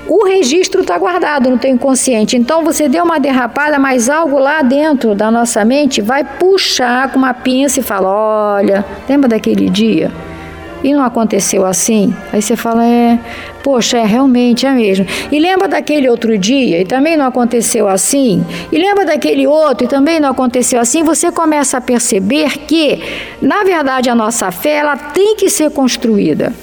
o 0.07 0.25
registro 0.25 0.81
está 0.81 0.97
guardado 0.97 1.49
no 1.49 1.57
teu 1.57 1.71
inconsciente. 1.71 2.35
Então 2.37 2.63
você 2.63 2.87
deu 2.87 3.03
uma 3.03 3.19
derrapada, 3.19 3.79
mas 3.79 4.09
algo 4.09 4.37
lá 4.37 4.61
dentro 4.61 5.15
da 5.15 5.31
nossa 5.31 5.63
mente 5.63 6.01
vai 6.01 6.23
puxar 6.23 7.11
com 7.11 7.19
uma 7.19 7.33
pinça 7.33 7.79
e 7.79 7.83
fala: 7.83 8.55
olha, 8.55 8.85
lembra 9.07 9.29
daquele 9.29 9.69
dia? 9.69 10.11
E 10.83 10.93
não 10.93 11.03
aconteceu 11.03 11.65
assim? 11.65 12.13
Aí 12.31 12.41
você 12.41 12.55
fala, 12.55 12.85
é, 12.85 13.19
poxa, 13.63 13.97
é 13.97 14.05
realmente 14.05 14.65
é 14.65 14.71
mesmo. 14.71 15.05
E 15.31 15.39
lembra 15.39 15.67
daquele 15.67 16.09
outro 16.09 16.37
dia 16.37 16.81
e 16.81 16.85
também 16.85 17.17
não 17.17 17.25
aconteceu 17.25 17.87
assim? 17.87 18.45
E 18.71 18.77
lembra 18.77 19.05
daquele 19.05 19.47
outro 19.47 19.85
e 19.85 19.87
também 19.87 20.19
não 20.19 20.29
aconteceu 20.29 20.79
assim? 20.79 21.03
Você 21.03 21.31
começa 21.31 21.77
a 21.77 21.81
perceber 21.81 22.57
que, 22.59 22.99
na 23.41 23.63
verdade, 23.63 24.09
a 24.09 24.15
nossa 24.15 24.51
fé 24.51 24.75
ela 24.75 24.95
tem 24.95 25.35
que 25.35 25.49
ser 25.49 25.71
construída. 25.71 26.53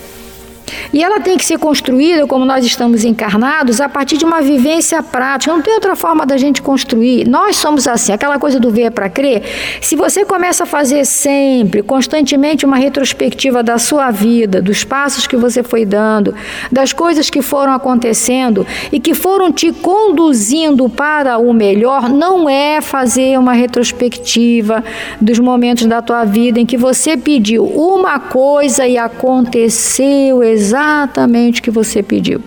E 0.92 1.02
ela 1.02 1.20
tem 1.20 1.36
que 1.36 1.44
ser 1.44 1.58
construída, 1.58 2.26
como 2.26 2.44
nós 2.44 2.64
estamos 2.64 3.04
encarnados, 3.04 3.80
a 3.80 3.88
partir 3.88 4.16
de 4.16 4.24
uma 4.24 4.40
vivência 4.40 5.02
prática. 5.02 5.52
Não 5.52 5.62
tem 5.62 5.74
outra 5.74 5.96
forma 5.96 6.24
da 6.24 6.36
gente 6.36 6.62
construir. 6.62 7.26
Nós 7.26 7.56
somos 7.56 7.86
assim, 7.88 8.12
aquela 8.12 8.38
coisa 8.38 8.58
do 8.60 8.70
ver 8.70 8.90
para 8.90 9.08
crer. 9.08 9.42
Se 9.80 9.96
você 9.96 10.24
começa 10.24 10.64
a 10.64 10.66
fazer 10.66 11.04
sempre, 11.04 11.82
constantemente, 11.82 12.64
uma 12.64 12.76
retrospectiva 12.76 13.62
da 13.62 13.78
sua 13.78 14.10
vida, 14.10 14.62
dos 14.62 14.84
passos 14.84 15.26
que 15.26 15.36
você 15.36 15.62
foi 15.62 15.84
dando, 15.84 16.34
das 16.70 16.92
coisas 16.92 17.28
que 17.28 17.42
foram 17.42 17.72
acontecendo 17.72 18.66
e 18.92 19.00
que 19.00 19.14
foram 19.14 19.52
te 19.52 19.72
conduzindo 19.72 20.88
para 20.88 21.38
o 21.38 21.52
melhor, 21.52 22.08
não 22.08 22.48
é 22.48 22.80
fazer 22.80 23.38
uma 23.38 23.52
retrospectiva 23.52 24.84
dos 25.20 25.38
momentos 25.38 25.86
da 25.86 26.00
tua 26.00 26.24
vida 26.24 26.60
em 26.60 26.66
que 26.66 26.76
você 26.76 27.16
pediu 27.16 27.64
uma 27.64 28.18
coisa 28.18 28.86
e 28.86 28.96
aconteceu 28.96 30.42
exatamente 30.42 30.53
o 30.54 31.62
que 31.62 31.70
você 31.70 32.02
pediu. 32.02 32.40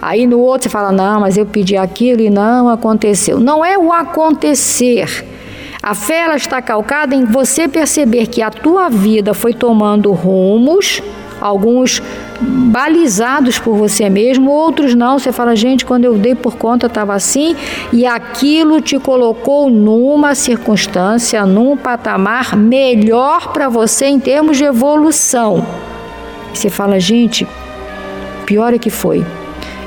Aí 0.00 0.26
no 0.26 0.38
outro 0.40 0.64
você 0.64 0.68
fala: 0.68 0.92
não, 0.92 1.20
mas 1.20 1.36
eu 1.36 1.46
pedi 1.46 1.76
aquilo 1.76 2.20
e 2.20 2.30
não 2.30 2.68
aconteceu. 2.68 3.40
Não 3.40 3.64
é 3.64 3.78
o 3.78 3.92
acontecer. 3.92 5.24
A 5.82 5.94
fé 5.94 6.24
ela 6.24 6.36
está 6.36 6.60
calcada 6.60 7.14
em 7.14 7.24
você 7.24 7.66
perceber 7.66 8.26
que 8.26 8.42
a 8.42 8.50
tua 8.50 8.90
vida 8.90 9.32
foi 9.32 9.54
tomando 9.54 10.12
rumos, 10.12 11.02
alguns 11.40 12.02
balizados 12.38 13.58
por 13.58 13.74
você 13.74 14.10
mesmo, 14.10 14.50
outros 14.50 14.94
não. 14.94 15.18
Você 15.18 15.32
fala, 15.32 15.56
gente, 15.56 15.86
quando 15.86 16.04
eu 16.04 16.18
dei 16.18 16.34
por 16.34 16.56
conta 16.56 16.86
estava 16.86 17.14
assim, 17.14 17.56
e 17.92 18.04
aquilo 18.04 18.82
te 18.82 18.98
colocou 18.98 19.70
numa 19.70 20.34
circunstância, 20.34 21.46
num 21.46 21.78
patamar 21.78 22.54
melhor 22.54 23.50
para 23.52 23.70
você 23.70 24.04
em 24.04 24.20
termos 24.20 24.58
de 24.58 24.64
evolução. 24.64 25.64
Você 26.52 26.68
fala, 26.68 26.98
gente, 26.98 27.46
pior 28.46 28.74
é 28.74 28.78
que 28.78 28.90
foi. 28.90 29.24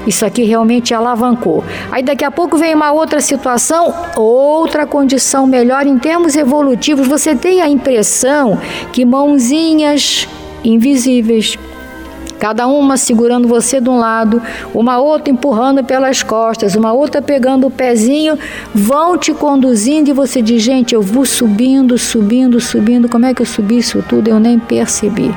Isso 0.05 0.25
aqui 0.25 0.43
realmente 0.43 0.93
alavancou. 0.93 1.63
Aí 1.91 2.03
daqui 2.03 2.25
a 2.25 2.31
pouco 2.31 2.57
vem 2.57 2.75
uma 2.75 2.91
outra 2.91 3.21
situação, 3.21 3.93
outra 4.15 4.85
condição 4.85 5.47
melhor 5.47 5.87
em 5.87 5.97
termos 5.97 6.35
evolutivos. 6.35 7.07
Você 7.07 7.35
tem 7.35 7.61
a 7.61 7.69
impressão 7.69 8.59
que 8.91 9.05
mãozinhas 9.05 10.27
invisíveis 10.63 11.57
cada 12.43 12.67
uma 12.67 12.97
segurando 12.97 13.47
você 13.47 13.79
de 13.79 13.89
um 13.89 13.97
lado, 13.97 14.41
uma 14.73 14.99
outra 14.99 15.31
empurrando 15.31 15.81
pelas 15.81 16.21
costas, 16.21 16.75
uma 16.75 16.91
outra 16.91 17.21
pegando 17.21 17.67
o 17.67 17.71
pezinho, 17.71 18.37
vão 18.75 19.17
te 19.17 19.33
conduzindo 19.33 20.09
e 20.09 20.13
você 20.13 20.41
diz: 20.41 20.61
gente, 20.61 20.93
eu 20.93 21.01
vou 21.01 21.23
subindo, 21.23 21.97
subindo, 21.97 22.59
subindo. 22.59 23.07
Como 23.07 23.25
é 23.25 23.33
que 23.33 23.41
eu 23.41 23.45
subi 23.45 23.77
isso 23.77 24.03
tudo? 24.09 24.27
Eu 24.27 24.41
nem 24.41 24.59
percebi. 24.59 25.33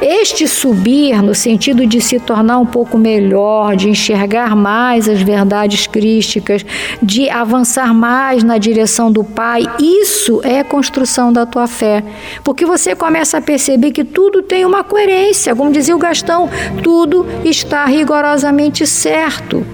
Este 0.00 0.48
subir, 0.48 1.22
no 1.22 1.34
sentido 1.34 1.86
de 1.86 2.00
se 2.00 2.18
tornar 2.18 2.58
um 2.58 2.64
pouco 2.64 2.96
melhor, 2.96 3.76
de 3.76 3.90
enxergar 3.90 4.56
mais 4.56 5.10
as 5.10 5.20
verdades 5.20 5.86
crísticas, 5.86 6.64
de 7.02 7.28
avançar 7.28 7.92
mais 7.92 8.42
na 8.42 8.56
direção 8.56 9.12
do 9.12 9.22
Pai, 9.22 9.64
isso 9.78 10.40
é 10.42 10.64
construção 10.64 11.30
da 11.30 11.44
tua 11.44 11.66
fé. 11.66 12.02
Porque 12.42 12.64
você 12.64 12.96
começa 12.96 13.36
a 13.36 13.42
perceber 13.42 13.90
que 13.90 14.04
tudo 14.04 14.40
tem 14.40 14.64
uma 14.64 14.82
coerência, 14.82 15.54
como 15.54 15.70
dizia 15.70 15.94
o 15.94 15.98
Gastão 15.98 16.45
tudo 16.82 17.26
está 17.44 17.84
rigorosamente 17.84 18.86
certo. 18.86 19.66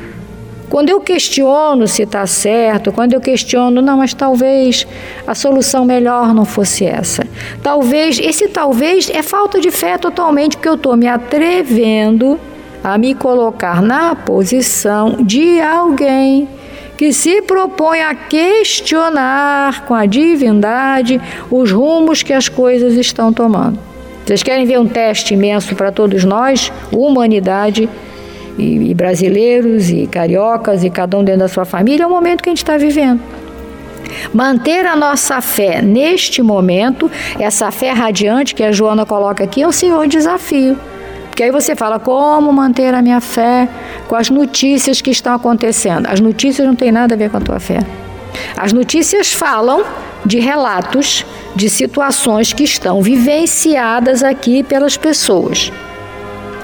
Quando 0.73 0.89
eu 0.89 1.03
questiono 1.03 1.87
se 1.87 2.05
está 2.05 2.27
certo, 2.27 2.91
quando 2.93 3.13
eu 3.13 3.21
questiono, 3.21 3.83
não, 3.83 3.99
mas 3.99 4.15
talvez 4.15 4.87
a 5.27 5.35
solução 5.35 5.85
melhor 5.85 6.33
não 6.33 6.47
fosse 6.47 6.87
essa. 6.87 7.27
Talvez, 7.63 8.19
esse 8.19 8.49
talvez 8.49 9.11
é 9.11 9.23
falta 9.23 9.61
de 9.61 9.71
fé 9.71 9.99
totalmente, 9.99 10.57
porque 10.57 10.71
eu 10.71 10.77
estou 10.77 10.97
me 10.97 11.07
atrevendo 11.07 12.41
a 12.83 12.97
me 12.97 13.15
colocar 13.15 13.83
na 13.83 14.15
posição 14.15 15.19
de 15.21 15.61
alguém 15.61 16.49
que 16.97 17.13
se 17.13 17.43
propõe 17.43 18.01
a 18.01 18.15
questionar 18.15 19.85
com 19.85 19.95
a 19.95 20.07
divindade 20.07 21.21
os 21.51 21.71
rumos 21.71 22.23
que 22.23 22.33
as 22.33 22.49
coisas 22.49 22.95
estão 22.95 23.31
tomando. 23.31 23.92
Vocês 24.25 24.43
querem 24.43 24.65
ver 24.67 24.79
um 24.79 24.87
teste 24.87 25.35
imenso 25.35 25.75
para 25.75 25.91
todos 25.91 26.25
nós, 26.25 26.73
humanidade, 26.93 27.89
e, 28.59 28.91
e, 28.91 28.95
brasileiros, 28.95 29.91
e 29.91 30.07
cariocas, 30.07 30.85
e 30.85 30.91
cada 30.91 31.17
um 31.19 31.25
dentro 31.25 31.41
da 31.41 31.49
sua 31.49 31.65
família, 31.65 32.05
é 32.05 32.07
o 32.07 32.11
momento 32.11 32.43
que 32.43 32.49
a 32.49 32.53
gente 32.53 32.63
está 32.63 32.77
vivendo. 32.77 33.21
Manter 34.33 34.87
a 34.87 34.95
nossa 34.95 35.41
fé 35.41 35.81
neste 35.81 36.43
momento, 36.43 37.11
essa 37.39 37.71
fé 37.71 37.93
radiante 37.93 38.55
que 38.55 38.63
a 38.63 38.71
Joana 38.71 39.07
coloca 39.07 39.43
aqui, 39.43 39.63
é 39.63 39.67
o 39.67 39.73
senhor 39.73 40.07
desafio. 40.07 40.79
Porque 41.29 41.43
aí 41.43 41.51
você 41.51 41.75
fala, 41.75 41.99
como 41.99 42.53
manter 42.53 42.93
a 42.93 43.01
minha 43.01 43.21
fé 43.21 43.67
com 44.07 44.15
as 44.15 44.29
notícias 44.29 45.01
que 45.01 45.11
estão 45.11 45.35
acontecendo? 45.35 46.07
As 46.07 46.21
notícias 46.21 46.67
não 46.67 46.77
têm 46.77 46.93
nada 46.93 47.15
a 47.15 47.19
ver 47.19 47.31
com 47.31 47.39
a 47.39 47.41
tua 47.41 47.59
fé. 47.59 47.79
As 48.57 48.73
notícias 48.73 49.33
falam 49.33 49.83
de 50.27 50.39
relatos 50.41 51.25
de 51.55 51.69
situações 51.69 52.53
que 52.53 52.65
estão 52.65 53.03
vivenciadas 53.03 54.23
aqui 54.23 54.63
pelas 54.63 54.97
pessoas 54.97 55.71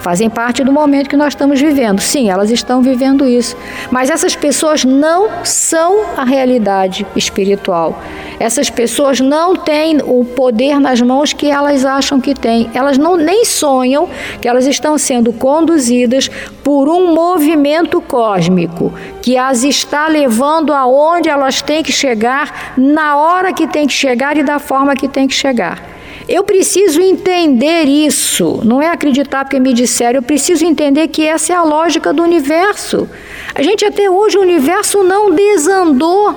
fazem 0.01 0.29
parte 0.29 0.63
do 0.63 0.71
momento 0.71 1.09
que 1.09 1.15
nós 1.15 1.29
estamos 1.29 1.59
vivendo. 1.59 1.99
Sim, 2.01 2.29
elas 2.29 2.49
estão 2.51 2.81
vivendo 2.81 3.27
isso. 3.27 3.55
Mas 3.91 4.09
essas 4.09 4.35
pessoas 4.35 4.83
não 4.83 5.43
são 5.43 6.05
a 6.17 6.23
realidade 6.23 7.05
espiritual. 7.15 8.01
Essas 8.39 8.69
pessoas 8.69 9.19
não 9.19 9.55
têm 9.55 9.99
o 10.03 10.23
poder 10.23 10.79
nas 10.79 11.01
mãos 11.01 11.33
que 11.33 11.49
elas 11.49 11.85
acham 11.85 12.21
que 12.21 12.33
têm. 12.33 12.69
Elas 12.73 12.97
não 12.97 13.17
nem 13.17 13.43
sonham 13.45 14.09
que 14.41 14.47
elas 14.47 14.65
estão 14.65 14.97
sendo 14.97 15.33
conduzidas 15.33 16.29
por 16.63 16.87
um 16.87 17.13
movimento 17.13 18.01
cósmico 18.01 18.93
que 19.21 19.37
as 19.37 19.63
está 19.63 20.07
levando 20.07 20.73
aonde 20.73 21.29
elas 21.29 21.61
têm 21.61 21.83
que 21.83 21.91
chegar, 21.91 22.73
na 22.77 23.17
hora 23.17 23.53
que 23.53 23.67
tem 23.67 23.85
que 23.85 23.93
chegar 23.93 24.37
e 24.37 24.43
da 24.43 24.59
forma 24.59 24.95
que 24.95 25.07
tem 25.07 25.27
que 25.27 25.33
chegar. 25.33 25.98
Eu 26.31 26.43
preciso 26.43 27.01
entender 27.01 27.85
isso, 27.85 28.61
não 28.63 28.79
é 28.79 28.87
acreditar 28.87 29.43
porque 29.43 29.59
me 29.59 29.73
disseram, 29.73 30.19
eu 30.19 30.21
preciso 30.21 30.63
entender 30.63 31.07
que 31.07 31.25
essa 31.25 31.53
é 31.53 31.55
a 31.55 31.63
lógica 31.63 32.13
do 32.13 32.21
universo. 32.21 33.09
A 33.55 33.63
gente 33.63 33.83
até 33.83 34.07
hoje 34.07 34.37
o 34.37 34.41
universo 34.41 35.01
não 35.01 35.31
desandou. 35.31 36.35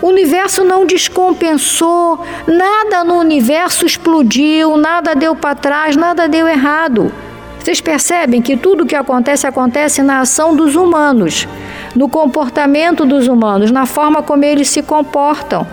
O 0.00 0.06
universo 0.06 0.62
não 0.62 0.86
descompensou, 0.86 2.20
nada 2.46 3.02
no 3.02 3.14
universo 3.18 3.84
explodiu, 3.84 4.76
nada 4.76 5.16
deu 5.16 5.34
para 5.34 5.56
trás, 5.56 5.96
nada 5.96 6.28
deu 6.28 6.46
errado. 6.46 7.12
Vocês 7.58 7.80
percebem 7.80 8.40
que 8.40 8.56
tudo 8.56 8.84
o 8.84 8.86
que 8.86 8.94
acontece 8.94 9.48
acontece 9.48 10.00
na 10.00 10.20
ação 10.20 10.54
dos 10.54 10.76
humanos, 10.76 11.48
no 11.96 12.08
comportamento 12.08 13.04
dos 13.04 13.26
humanos, 13.26 13.72
na 13.72 13.84
forma 13.84 14.22
como 14.22 14.44
eles 14.44 14.68
se 14.68 14.80
comportam. 14.80 15.66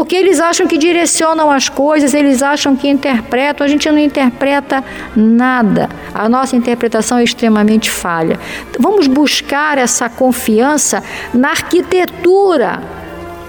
Porque 0.00 0.16
eles 0.16 0.40
acham 0.40 0.66
que 0.66 0.78
direcionam 0.78 1.50
as 1.50 1.68
coisas, 1.68 2.14
eles 2.14 2.42
acham 2.42 2.74
que 2.74 2.88
interpretam, 2.88 3.66
a 3.66 3.68
gente 3.68 3.86
não 3.90 3.98
interpreta 3.98 4.82
nada. 5.14 5.90
A 6.14 6.26
nossa 6.26 6.56
interpretação 6.56 7.18
é 7.18 7.22
extremamente 7.22 7.90
falha. 7.90 8.40
Vamos 8.78 9.06
buscar 9.06 9.76
essa 9.76 10.08
confiança 10.08 11.02
na 11.34 11.50
arquitetura. 11.50 12.80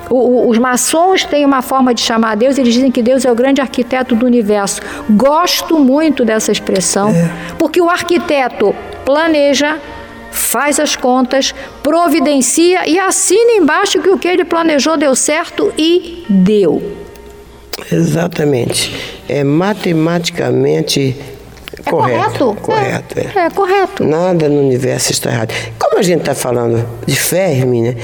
Os 0.10 0.58
maçons 0.58 1.24
têm 1.24 1.46
uma 1.46 1.62
forma 1.62 1.94
de 1.94 2.02
chamar 2.02 2.36
Deus, 2.36 2.58
eles 2.58 2.74
dizem 2.74 2.92
que 2.92 3.02
Deus 3.02 3.24
é 3.24 3.32
o 3.32 3.36
grande 3.36 3.62
arquiteto 3.62 4.14
do 4.14 4.26
universo. 4.26 4.82
Gosto 5.10 5.80
muito 5.80 6.26
dessa 6.26 6.52
expressão, 6.52 7.12
é. 7.12 7.32
porque 7.58 7.80
o 7.80 7.90
arquiteto 7.90 8.76
planeja, 9.06 9.80
faz 10.32 10.80
as 10.80 10.96
contas, 10.96 11.54
providencia 11.84 12.89
e 12.89 12.98
assina 12.98 13.52
embaixo 13.54 14.02
que 14.02 14.10
o 14.10 14.17
que 14.17 14.28
ele 14.28 14.46
planejou 14.46 14.98
deu 14.98 15.15
certo 15.15 15.72
e 15.78 16.26
deu. 16.30 16.82
Exatamente. 17.91 18.96
É 19.28 19.44
matematicamente 19.44 21.15
é 21.78 21.89
correto. 21.89 22.56
Correto. 22.62 23.20
É, 23.20 23.39
é. 23.39 23.46
é, 23.46 23.50
correto. 23.50 24.04
Nada 24.04 24.48
no 24.50 24.60
universo 24.60 25.12
está 25.12 25.32
errado. 25.32 25.54
Como 25.80 26.00
a 26.00 26.02
gente 26.02 26.20
está 26.20 26.36
falando 26.36 26.86
de 27.06 27.15
fé, 27.15 27.52
Hermínia, 27.52 27.98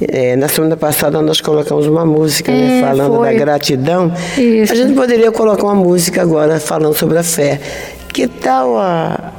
é, 0.00 0.36
na 0.36 0.48
semana 0.48 0.76
passada 0.76 1.20
nós 1.22 1.40
colocamos 1.40 1.86
uma 1.86 2.04
música 2.04 2.50
né, 2.50 2.78
é, 2.78 2.82
falando 2.82 3.16
foi. 3.16 3.32
da 3.32 3.38
gratidão. 3.38 4.12
Isso. 4.36 4.72
A 4.72 4.76
gente 4.76 4.94
poderia 4.94 5.30
colocar 5.30 5.64
uma 5.64 5.74
música 5.74 6.22
agora 6.22 6.58
falando 6.58 6.94
sobre 6.94 7.18
a 7.18 7.22
fé. 7.22 7.60
Que 8.12 8.28
tal 8.28 8.76
a, 8.76 9.31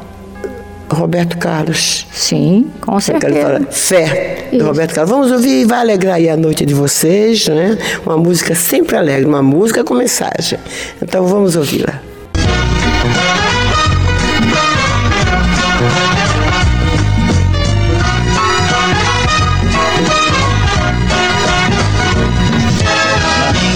Roberto 0.89 1.37
Carlos. 1.37 2.07
Sim, 2.11 2.71
com 2.81 2.99
certeza. 2.99 3.67
Fé, 3.71 4.47
do 4.51 4.57
Isso. 4.57 4.65
Roberto 4.65 4.93
Carlos. 4.93 5.11
Vamos 5.11 5.31
ouvir 5.31 5.61
e 5.61 5.65
vai 5.65 5.79
alegrar 5.79 6.15
aí 6.15 6.29
a 6.29 6.37
noite 6.37 6.65
de 6.65 6.73
vocês, 6.73 7.47
né? 7.47 7.77
Uma 8.05 8.17
música 8.17 8.53
sempre 8.55 8.95
alegre, 8.95 9.25
uma 9.25 9.41
música 9.41 9.83
com 9.83 9.93
mensagem. 9.93 10.59
Então 11.01 11.25
vamos 11.25 11.55
ouvi-la. 11.55 12.01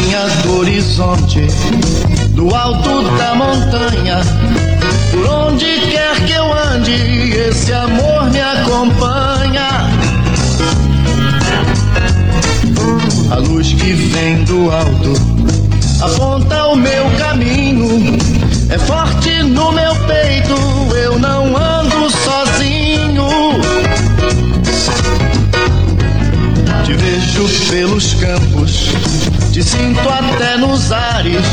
minhas 0.07 0.33
dores 0.43 0.99
horizonte, 0.99 1.41
do 2.29 2.53
alto 2.53 3.03
da 3.17 3.35
montanha. 3.35 4.21
Por 5.11 5.25
onde 5.27 5.65
quer 5.91 6.25
que 6.25 6.33
eu 6.33 6.46
ande, 6.77 7.37
esse 7.49 7.73
amor 7.73 8.29
me 8.31 8.39
acompanha. 8.39 9.67
A 13.31 13.35
luz 13.35 13.73
que 13.73 13.93
vem 13.93 14.43
do 14.43 14.71
alto 14.71 15.13
aponta 16.01 16.67
o 16.67 16.75
meu 16.75 17.09
caminho. 17.17 18.17
É 18.69 18.77
forte 18.77 19.43
no 19.43 19.71
meu 19.71 19.95
peito, 20.07 20.55
eu 20.95 21.19
não 21.19 21.55
ando 21.55 22.09
sozinho. 22.09 23.27
Te 26.85 26.93
vejo 26.93 27.69
pelos 27.69 28.13
campos, 28.15 28.91
te 29.51 29.63
sinto 29.63 30.07
até 30.09 30.57
nos 30.57 30.91
ares. 30.91 31.45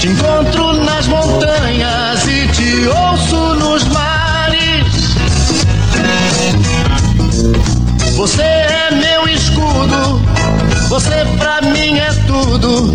Te 0.00 0.08
encontro 0.08 0.72
nas 0.84 1.06
montanhas 1.06 2.26
e 2.26 2.48
te 2.48 2.86
ouço 2.88 3.54
nos 3.56 3.84
mares. 3.88 4.29
Você 8.16 8.42
é 8.42 8.90
meu 8.92 9.26
escudo, 9.26 10.20
você 10.90 11.26
pra 11.38 11.62
mim 11.62 11.98
é 11.98 12.12
tudo. 12.26 12.92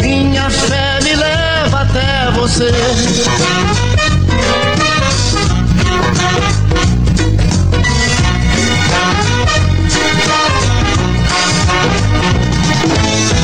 Minha 0.00 0.50
fé 0.50 0.98
me 1.04 1.14
leva 1.14 1.82
até 1.82 2.32
você. 2.32 2.72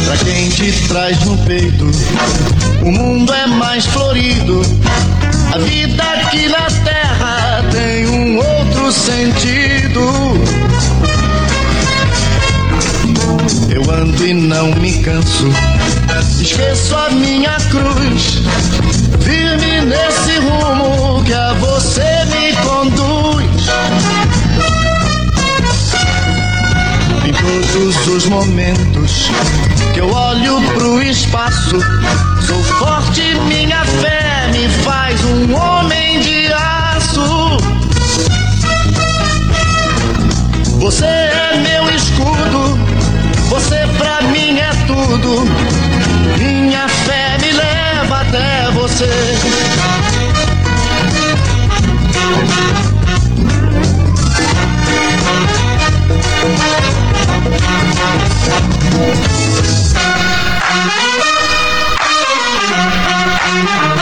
Pra 0.05 0.17
quem 0.25 0.49
te 0.49 0.73
traz 0.89 1.25
no 1.25 1.39
peito, 1.45 1.89
o 2.83 2.91
mundo 2.91 3.33
é 3.33 3.47
mais 3.47 3.87
florido. 3.87 4.63
A 5.55 5.59
vida 5.59 6.03
aqui 6.03 6.49
na 6.49 6.67
terra 6.85 7.63
tem 7.71 8.07
um 8.09 8.37
outro 8.37 8.58
sentido. 8.93 10.01
Eu 13.71 13.83
ando 13.91 14.27
e 14.27 14.33
não 14.33 14.69
me 14.77 15.03
canso, 15.03 15.47
esqueço 16.41 16.97
a 16.97 17.11
minha 17.11 17.57
cruz. 17.71 18.43
Firme 19.21 19.83
nesse 19.83 20.39
rumo 20.39 21.23
que 21.25 21.35
a 21.35 21.53
você 21.55 22.25
me 22.27 22.53
conduz. 22.57 23.69
Em 27.27 27.33
todos 27.33 28.07
os 28.07 28.27
momentos 28.27 29.31
que 29.93 30.01
eu 30.01 30.11
olho 30.11 30.63
pro 30.75 31.03
espaço, 31.03 31.79
sou 32.47 32.63
forte, 32.79 33.35
minha 33.47 33.85
fé 33.85 34.49
me 34.51 34.69
faz 34.83 35.23
um 35.25 35.55
homem 35.55 36.21
de 36.21 36.53
aço. 36.53 37.48
Você 40.79 41.05
é 41.05 41.57
meu 41.57 41.91
escudo, 41.93 42.79
você 43.49 43.85
pra 43.99 44.23
mim 44.23 44.61
é 44.61 44.71
tudo. 44.87 45.45
Minha 46.39 46.89
fé 46.89 47.37
me 47.41 47.53
leva 47.53 48.21
até 48.21 48.71
você. 48.71 49.09
Em 63.51 63.98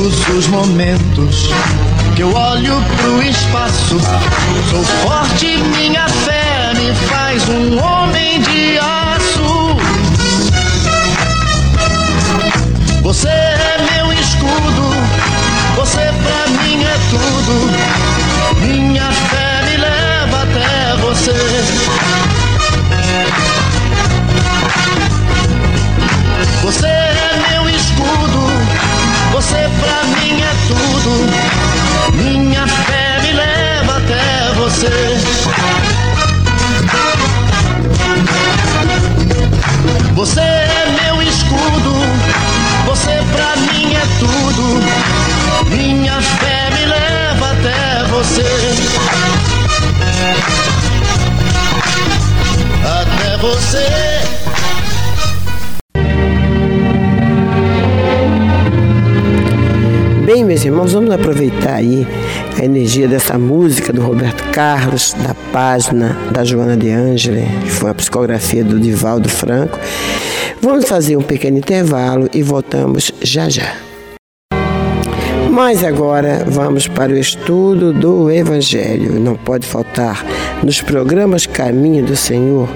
todos 0.00 0.28
os 0.28 0.46
momentos 0.46 1.50
que 2.16 2.22
eu 2.22 2.34
olho 2.34 2.82
pro 2.96 3.22
espaço, 3.22 4.00
sou 4.70 4.82
forte, 4.82 5.58
minha 5.76 6.08
fé 6.08 6.72
me 6.74 6.94
faz 7.06 7.46
um 7.50 7.78
homem 7.78 8.40
de 8.40 8.78
aço. 8.78 9.76
Você 13.02 13.28
é 13.28 13.76
meu 13.92 14.10
escudo, 14.14 14.90
você 15.76 16.10
pra 16.22 16.62
mim 16.62 16.82
é 16.82 16.96
tudo. 17.10 17.70
Minha 18.62 19.12
fé 19.12 19.49
aproveitar 61.50 61.74
aí 61.74 62.06
a 62.58 62.64
energia 62.64 63.08
dessa 63.08 63.36
música 63.36 63.92
do 63.92 64.00
Roberto 64.00 64.42
Carlos, 64.52 65.14
da 65.14 65.34
página 65.52 66.16
da 66.30 66.44
Joana 66.44 66.76
de 66.76 66.90
Ângela, 66.90 67.40
que 67.64 67.70
foi 67.70 67.90
a 67.90 67.94
psicografia 67.94 68.62
do 68.64 68.78
Divaldo 68.78 69.28
Franco. 69.28 69.78
Vamos 70.60 70.88
fazer 70.88 71.16
um 71.16 71.22
pequeno 71.22 71.58
intervalo 71.58 72.28
e 72.32 72.42
voltamos 72.42 73.12
já 73.20 73.48
já. 73.48 73.74
Mas 75.50 75.82
agora 75.82 76.44
vamos 76.46 76.86
para 76.86 77.12
o 77.12 77.18
estudo 77.18 77.92
do 77.92 78.30
Evangelho. 78.30 79.18
Não 79.18 79.34
pode 79.34 79.66
faltar 79.66 80.24
nos 80.62 80.80
programas 80.80 81.44
Caminho 81.44 82.04
do 82.04 82.16
Senhor 82.16 82.68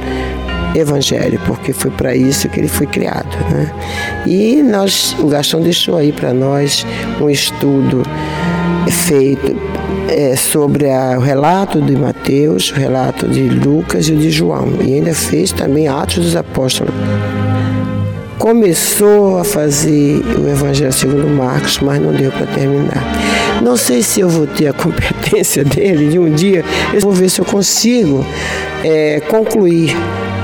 Evangelho, 0.75 1.41
porque 1.47 1.73
foi 1.73 1.91
para 1.93 2.17
isso 2.17 2.49
que 2.49 2.59
ele 2.59 2.69
foi 2.69 2.87
criado. 2.87 3.37
Né? 3.51 3.73
E 4.27 4.63
nós, 4.63 5.15
o 5.21 5.29
Gastão 5.29 5.61
deixou 5.61 5.97
aí 5.97 6.13
para 6.13 6.35
nós 6.35 6.85
um 7.21 7.31
estudo 7.31 8.03
feito 8.91 9.57
é, 10.09 10.37
sobre 10.37 10.91
a, 10.91 11.17
o 11.19 11.21
relato 11.21 11.81
de 11.81 11.97
Mateus, 11.97 12.71
o 12.71 12.75
relato 12.75 13.29
de 13.29 13.43
Lucas 13.43 14.09
e 14.09 14.13
o 14.13 14.17
de 14.17 14.31
João. 14.31 14.69
E 14.85 14.95
ainda 14.95 15.15
fez 15.15 15.53
também 15.53 15.89
Atos 15.89 16.17
dos 16.17 16.37
Apóstolos. 16.37 16.95
Começou 18.39 19.39
a 19.39 19.45
fazer 19.45 20.23
o 20.39 20.49
Evangelho 20.49 20.93
segundo 20.93 21.27
Marcos, 21.29 21.79
mas 21.81 22.01
não 22.01 22.13
deu 22.13 22.31
para 22.31 22.47
terminar. 22.47 23.03
Não 23.63 23.77
sei 23.77 24.03
se 24.03 24.21
eu 24.21 24.29
vou 24.29 24.47
ter 24.47 24.69
a 24.69 24.73
competência 24.75 25.65
dele 25.65 26.11
de 26.11 26.19
um 26.19 26.31
dia, 26.31 26.65
eu 26.93 27.01
vou 27.01 27.13
ver 27.13 27.31
se 27.31 27.41
eu 27.41 27.45
consigo 27.45 28.25
é, 28.85 29.21
concluir 29.21 29.97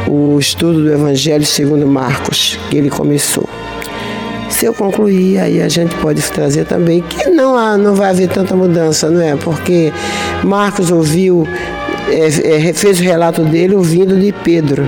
o 0.08 0.38
estudo 0.38 0.84
do 0.84 0.92
Evangelho 0.92 1.44
segundo 1.44 1.86
Marcos, 1.86 2.58
que 2.70 2.78
ele 2.78 2.88
começou. 2.88 3.49
Se 4.60 4.66
eu 4.66 4.74
concluir, 4.74 5.38
aí 5.38 5.62
a 5.62 5.70
gente 5.70 5.94
pode 5.96 6.20
trazer 6.20 6.66
também 6.66 7.00
que 7.00 7.30
não, 7.30 7.56
há, 7.56 7.78
não 7.78 7.94
vai 7.94 8.10
haver 8.10 8.28
tanta 8.28 8.54
mudança, 8.54 9.08
não 9.08 9.22
é? 9.22 9.34
Porque 9.34 9.90
Marcos 10.44 10.90
ouviu, 10.90 11.48
é, 12.10 12.68
é, 12.68 12.72
fez 12.74 13.00
o 13.00 13.02
relato 13.02 13.42
dele 13.42 13.74
ouvindo 13.74 14.20
de 14.20 14.32
Pedro. 14.32 14.86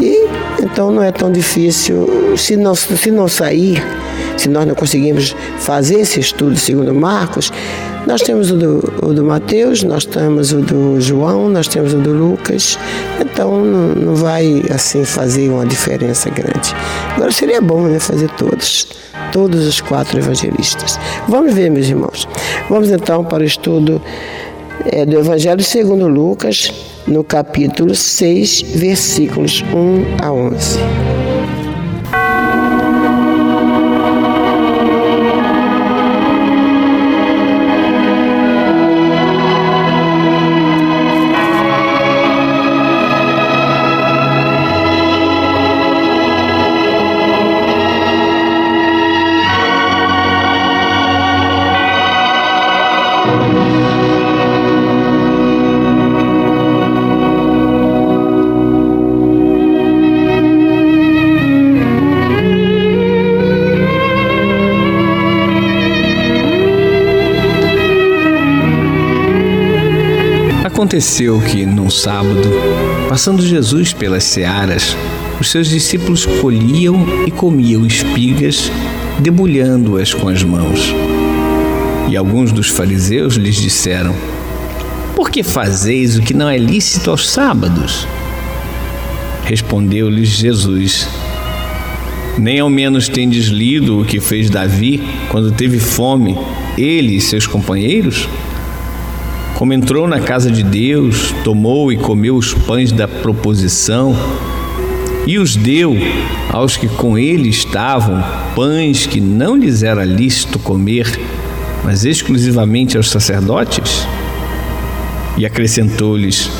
E 0.00 0.26
então 0.60 0.90
não 0.90 1.00
é 1.00 1.12
tão 1.12 1.30
difícil, 1.30 2.34
se 2.36 2.56
não, 2.56 2.74
se 2.74 3.12
não 3.12 3.28
sair, 3.28 3.80
se 4.36 4.48
nós 4.48 4.66
não 4.66 4.74
conseguimos 4.74 5.36
fazer 5.60 6.00
esse 6.00 6.18
estudo 6.18 6.56
segundo 6.56 6.92
Marcos, 6.92 7.52
nós 8.06 8.20
temos 8.22 8.50
o 8.50 8.56
do, 8.56 8.92
o 9.02 9.14
do 9.14 9.24
Mateus, 9.24 9.82
nós 9.82 10.04
temos 10.04 10.52
o 10.52 10.60
do 10.60 11.00
João, 11.00 11.48
nós 11.48 11.68
temos 11.68 11.94
o 11.94 11.98
do 11.98 12.12
Lucas, 12.12 12.78
então 13.20 13.64
não, 13.64 13.88
não 13.94 14.14
vai 14.14 14.62
assim 14.72 15.04
fazer 15.04 15.48
uma 15.48 15.66
diferença 15.66 16.28
grande. 16.30 16.74
Agora 17.14 17.32
seria 17.32 17.60
bom 17.60 17.82
né, 17.82 17.98
fazer 17.98 18.28
todos, 18.30 18.86
todos 19.32 19.66
os 19.66 19.80
quatro 19.80 20.18
evangelistas. 20.18 20.98
Vamos 21.28 21.54
ver, 21.54 21.70
meus 21.70 21.88
irmãos. 21.88 22.28
Vamos 22.68 22.90
então 22.90 23.24
para 23.24 23.42
o 23.42 23.46
estudo 23.46 24.00
é 24.86 25.06
do 25.06 25.18
Evangelho 25.18 25.62
segundo 25.62 26.08
Lucas, 26.08 26.72
no 27.06 27.22
capítulo 27.24 27.94
6, 27.94 28.62
versículos 28.74 29.62
1 29.72 30.24
a 30.24 30.32
11. 30.32 31.13
Aconteceu 70.94 71.40
que, 71.40 71.66
num 71.66 71.90
sábado, 71.90 72.48
passando 73.08 73.44
Jesus 73.44 73.92
pelas 73.92 74.22
searas, 74.22 74.96
os 75.40 75.50
seus 75.50 75.68
discípulos 75.68 76.24
colhiam 76.24 77.04
e 77.26 77.32
comiam 77.32 77.84
espigas, 77.84 78.70
debulhando-as 79.18 80.14
com 80.14 80.28
as 80.28 80.44
mãos. 80.44 80.94
E 82.08 82.16
alguns 82.16 82.52
dos 82.52 82.68
fariseus 82.68 83.34
lhes 83.34 83.56
disseram: 83.56 84.14
Por 85.16 85.30
que 85.30 85.42
fazeis 85.42 86.16
o 86.16 86.22
que 86.22 86.32
não 86.32 86.48
é 86.48 86.56
lícito 86.56 87.10
aos 87.10 87.28
sábados? 87.28 88.06
Respondeu-lhes 89.46 90.28
Jesus: 90.28 91.08
Nem 92.38 92.60
ao 92.60 92.70
menos 92.70 93.08
tendes 93.08 93.46
lido 93.46 94.00
o 94.00 94.04
que 94.04 94.20
fez 94.20 94.48
Davi 94.48 95.02
quando 95.28 95.50
teve 95.50 95.80
fome, 95.80 96.38
ele 96.78 97.16
e 97.16 97.20
seus 97.20 97.48
companheiros? 97.48 98.28
Como 99.54 99.72
entrou 99.72 100.08
na 100.08 100.20
casa 100.20 100.50
de 100.50 100.62
Deus, 100.62 101.32
tomou 101.44 101.92
e 101.92 101.96
comeu 101.96 102.36
os 102.36 102.52
pães 102.52 102.90
da 102.90 103.06
proposição 103.06 104.14
e 105.26 105.38
os 105.38 105.56
deu 105.56 105.96
aos 106.52 106.76
que 106.76 106.86
com 106.86 107.16
ele 107.16 107.48
estavam, 107.48 108.22
pães 108.54 109.06
que 109.06 109.20
não 109.20 109.56
lhes 109.56 109.82
era 109.82 110.04
lícito 110.04 110.58
comer, 110.58 111.18
mas 111.82 112.04
exclusivamente 112.04 112.96
aos 112.96 113.08
sacerdotes? 113.08 114.06
E 115.38 115.46
acrescentou-lhes: 115.46 116.50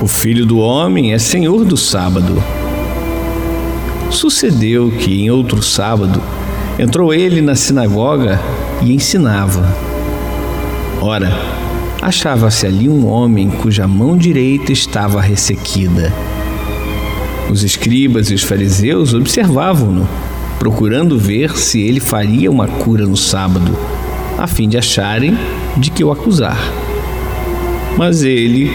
O 0.00 0.08
filho 0.08 0.44
do 0.44 0.58
homem 0.58 1.12
é 1.12 1.18
senhor 1.18 1.64
do 1.64 1.76
sábado. 1.76 2.42
Sucedeu 4.10 4.90
que 4.90 5.22
em 5.22 5.30
outro 5.30 5.62
sábado 5.62 6.20
entrou 6.78 7.14
ele 7.14 7.40
na 7.40 7.54
sinagoga 7.54 8.40
e 8.82 8.92
ensinava. 8.92 9.64
Ora, 11.00 11.32
achava-se 12.02 12.66
ali 12.66 12.88
um 12.88 13.06
homem 13.06 13.48
cuja 13.48 13.86
mão 13.86 14.16
direita 14.16 14.72
estava 14.72 15.20
ressequida. 15.20 16.12
Os 17.48 17.62
escribas 17.62 18.28
e 18.28 18.34
os 18.34 18.42
fariseus 18.42 19.14
observavam-no, 19.14 20.08
procurando 20.58 21.16
ver 21.16 21.56
se 21.56 21.80
ele 21.80 22.00
faria 22.00 22.50
uma 22.50 22.66
cura 22.66 23.06
no 23.06 23.16
sábado, 23.16 23.78
a 24.36 24.48
fim 24.48 24.68
de 24.68 24.76
acharem 24.76 25.38
de 25.76 25.92
que 25.92 26.02
o 26.02 26.10
acusar. 26.10 26.58
Mas 27.96 28.24
ele, 28.24 28.68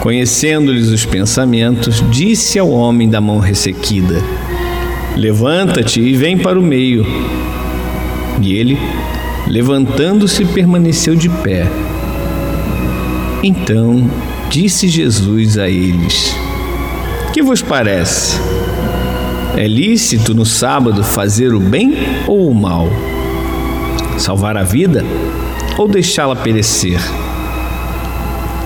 conhecendo-lhes 0.00 0.88
os 0.88 1.06
pensamentos, 1.06 2.02
disse 2.10 2.58
ao 2.58 2.70
homem 2.70 3.08
da 3.08 3.20
mão 3.20 3.38
ressequida: 3.38 4.20
Levanta-te 5.16 6.00
e 6.00 6.16
vem 6.16 6.36
para 6.36 6.58
o 6.58 6.62
meio. 6.62 7.06
E 8.42 8.54
ele, 8.54 8.76
levantando-se, 9.46 10.44
permaneceu 10.44 11.14
de 11.14 11.28
pé. 11.28 11.70
Então 13.46 14.10
disse 14.48 14.88
Jesus 14.88 15.58
a 15.58 15.68
eles: 15.68 16.34
Que 17.30 17.42
vos 17.42 17.60
parece? 17.60 18.40
É 19.54 19.68
lícito 19.68 20.34
no 20.34 20.46
sábado 20.46 21.04
fazer 21.04 21.52
o 21.52 21.60
bem 21.60 21.92
ou 22.26 22.50
o 22.50 22.54
mal? 22.54 22.88
Salvar 24.16 24.56
a 24.56 24.62
vida 24.62 25.04
ou 25.76 25.86
deixá-la 25.86 26.34
perecer? 26.34 26.98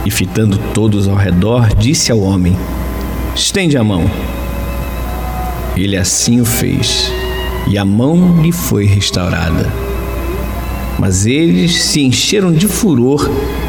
E 0.07 0.13
fitando 0.13 0.57
todos 0.73 1.09
ao 1.09 1.17
redor, 1.17 1.75
disse 1.75 2.13
ao 2.13 2.21
homem: 2.21 2.57
Estende 3.35 3.77
a 3.77 3.83
mão. 3.83 4.09
Ele 5.77 5.97
assim 5.97 6.41
o 6.41 6.45
fez, 6.45 7.13
e 7.67 7.77
a 7.77 7.85
mão 7.85 8.41
lhe 8.41 8.53
foi 8.53 8.87
restaurada. 8.87 9.73
Mas 11.01 11.27
eles 11.27 11.83
se 11.83 12.01
encheram 12.01 12.53
de 12.53 12.69
furor 12.69 13.29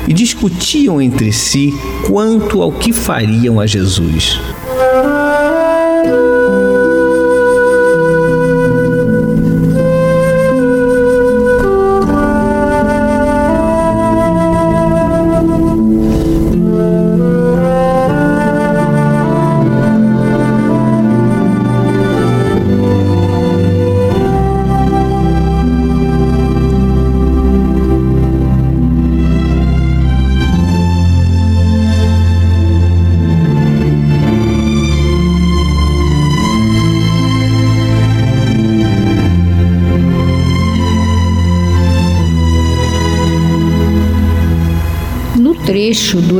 e 0.09 0.13
discutiam 0.13 0.99
entre 0.99 1.31
si 1.31 1.71
quanto 2.07 2.63
ao 2.63 2.71
que 2.71 2.91
fariam 2.91 3.59
a 3.59 3.67
Jesus. 3.67 4.41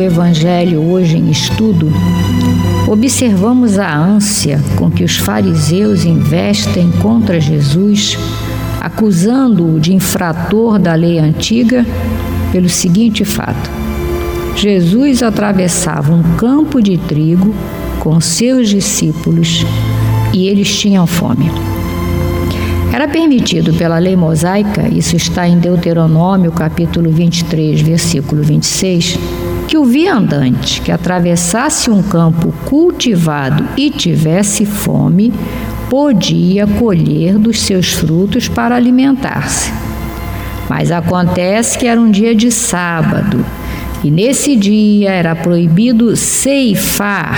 Evangelho 0.10 0.82
hoje 0.82 1.18
em 1.18 1.30
estudo, 1.30 1.88
observamos 2.88 3.78
a 3.78 3.96
ânsia 3.96 4.60
com 4.76 4.90
que 4.90 5.04
os 5.04 5.18
fariseus 5.18 6.04
investem 6.04 6.92
contra 7.00 7.40
Jesus, 7.40 8.18
acusando-o 8.82 9.80
de 9.80 9.94
infrator 9.94 10.80
da 10.80 10.96
lei 10.96 11.20
antiga, 11.20 11.86
pelo 12.52 12.68
seguinte 12.68 13.24
fato: 13.24 13.70
Jesus 14.56 15.22
atravessava 15.22 16.12
um 16.12 16.24
campo 16.38 16.82
de 16.82 16.98
trigo 16.98 17.54
com 18.00 18.20
seus 18.20 18.68
discípulos 18.68 19.64
e 20.34 20.48
eles 20.48 20.76
tinham 20.76 21.06
fome. 21.06 21.52
Era 22.92 23.08
permitido 23.08 23.76
pela 23.76 24.00
lei 24.00 24.16
mosaica, 24.16 24.88
isso 24.92 25.16
está 25.16 25.48
em 25.48 25.60
Deuteronômio, 25.60 26.52
capítulo 26.52 27.12
23, 27.12 27.80
versículo 27.82 28.42
26, 28.42 29.20
que 29.70 29.78
o 29.78 29.86
viandante 29.86 30.82
que 30.82 30.92
atravessasse 30.92 31.92
um 31.92 32.02
campo 32.02 32.52
cultivado 32.66 33.64
e 33.78 33.92
tivesse 33.92 34.66
fome, 34.66 35.32
podia 35.88 36.66
colher 36.66 37.38
dos 37.38 37.60
seus 37.62 37.94
frutos 37.94 38.48
para 38.48 38.76
alimentar-se. 38.76 39.72
Mas 40.68 40.92
acontece 40.92 41.78
que 41.78 41.86
era 41.86 42.02
um 42.02 42.10
dia 42.10 42.34
de 42.34 42.52
sábado, 42.52 43.46
e 44.04 44.10
nesse 44.10 44.56
dia 44.56 45.12
era 45.12 45.36
proibido 45.36 46.16
ceifar, 46.16 47.38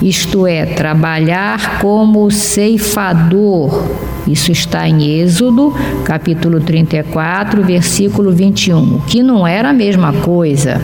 isto 0.00 0.46
é, 0.46 0.64
trabalhar 0.64 1.80
como 1.80 2.30
ceifador. 2.30 3.82
Isso 4.28 4.52
está 4.52 4.88
em 4.88 5.22
Êxodo, 5.22 5.74
capítulo 6.04 6.60
34, 6.60 7.64
versículo 7.64 8.30
21, 8.30 8.78
o 8.94 9.00
que 9.00 9.24
não 9.24 9.44
era 9.44 9.70
a 9.70 9.72
mesma 9.72 10.12
coisa, 10.12 10.80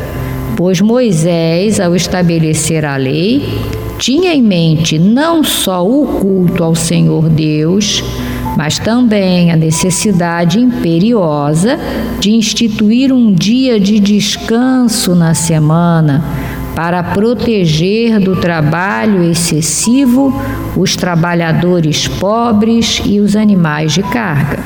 pois 0.57 0.81
Moisés, 0.81 1.81
ao 1.81 1.95
estabelecer 1.95 2.85
a 2.85 2.97
lei, 2.97 3.43
tinha 3.99 4.35
em 4.35 4.43
mente 4.43 4.99
não 4.99 5.43
só 5.43 5.87
o 5.87 6.07
culto 6.21 6.62
ao 6.62 6.75
Senhor 6.75 7.29
Deus, 7.29 8.03
mas 8.57 8.79
também 8.79 9.51
a 9.51 9.57
necessidade 9.57 10.59
imperiosa 10.59 11.79
de 12.21 12.33
instituir 12.33 13.12
um 13.12 13.33
dia 13.33 13.81
de 13.81 13.99
descanso 13.99 15.14
na 15.14 15.35
semana 15.35 16.25
para 16.75 17.03
proteger 17.03 18.19
do 18.19 18.37
trabalho 18.37 19.23
excessivo 19.23 20.35
os 20.77 20.97
trabalhadores 20.97 22.09
pobres 22.09 23.01
e 23.05 23.21
os 23.21 23.37
animais 23.37 23.93
de 23.93 24.03
carga. 24.03 24.59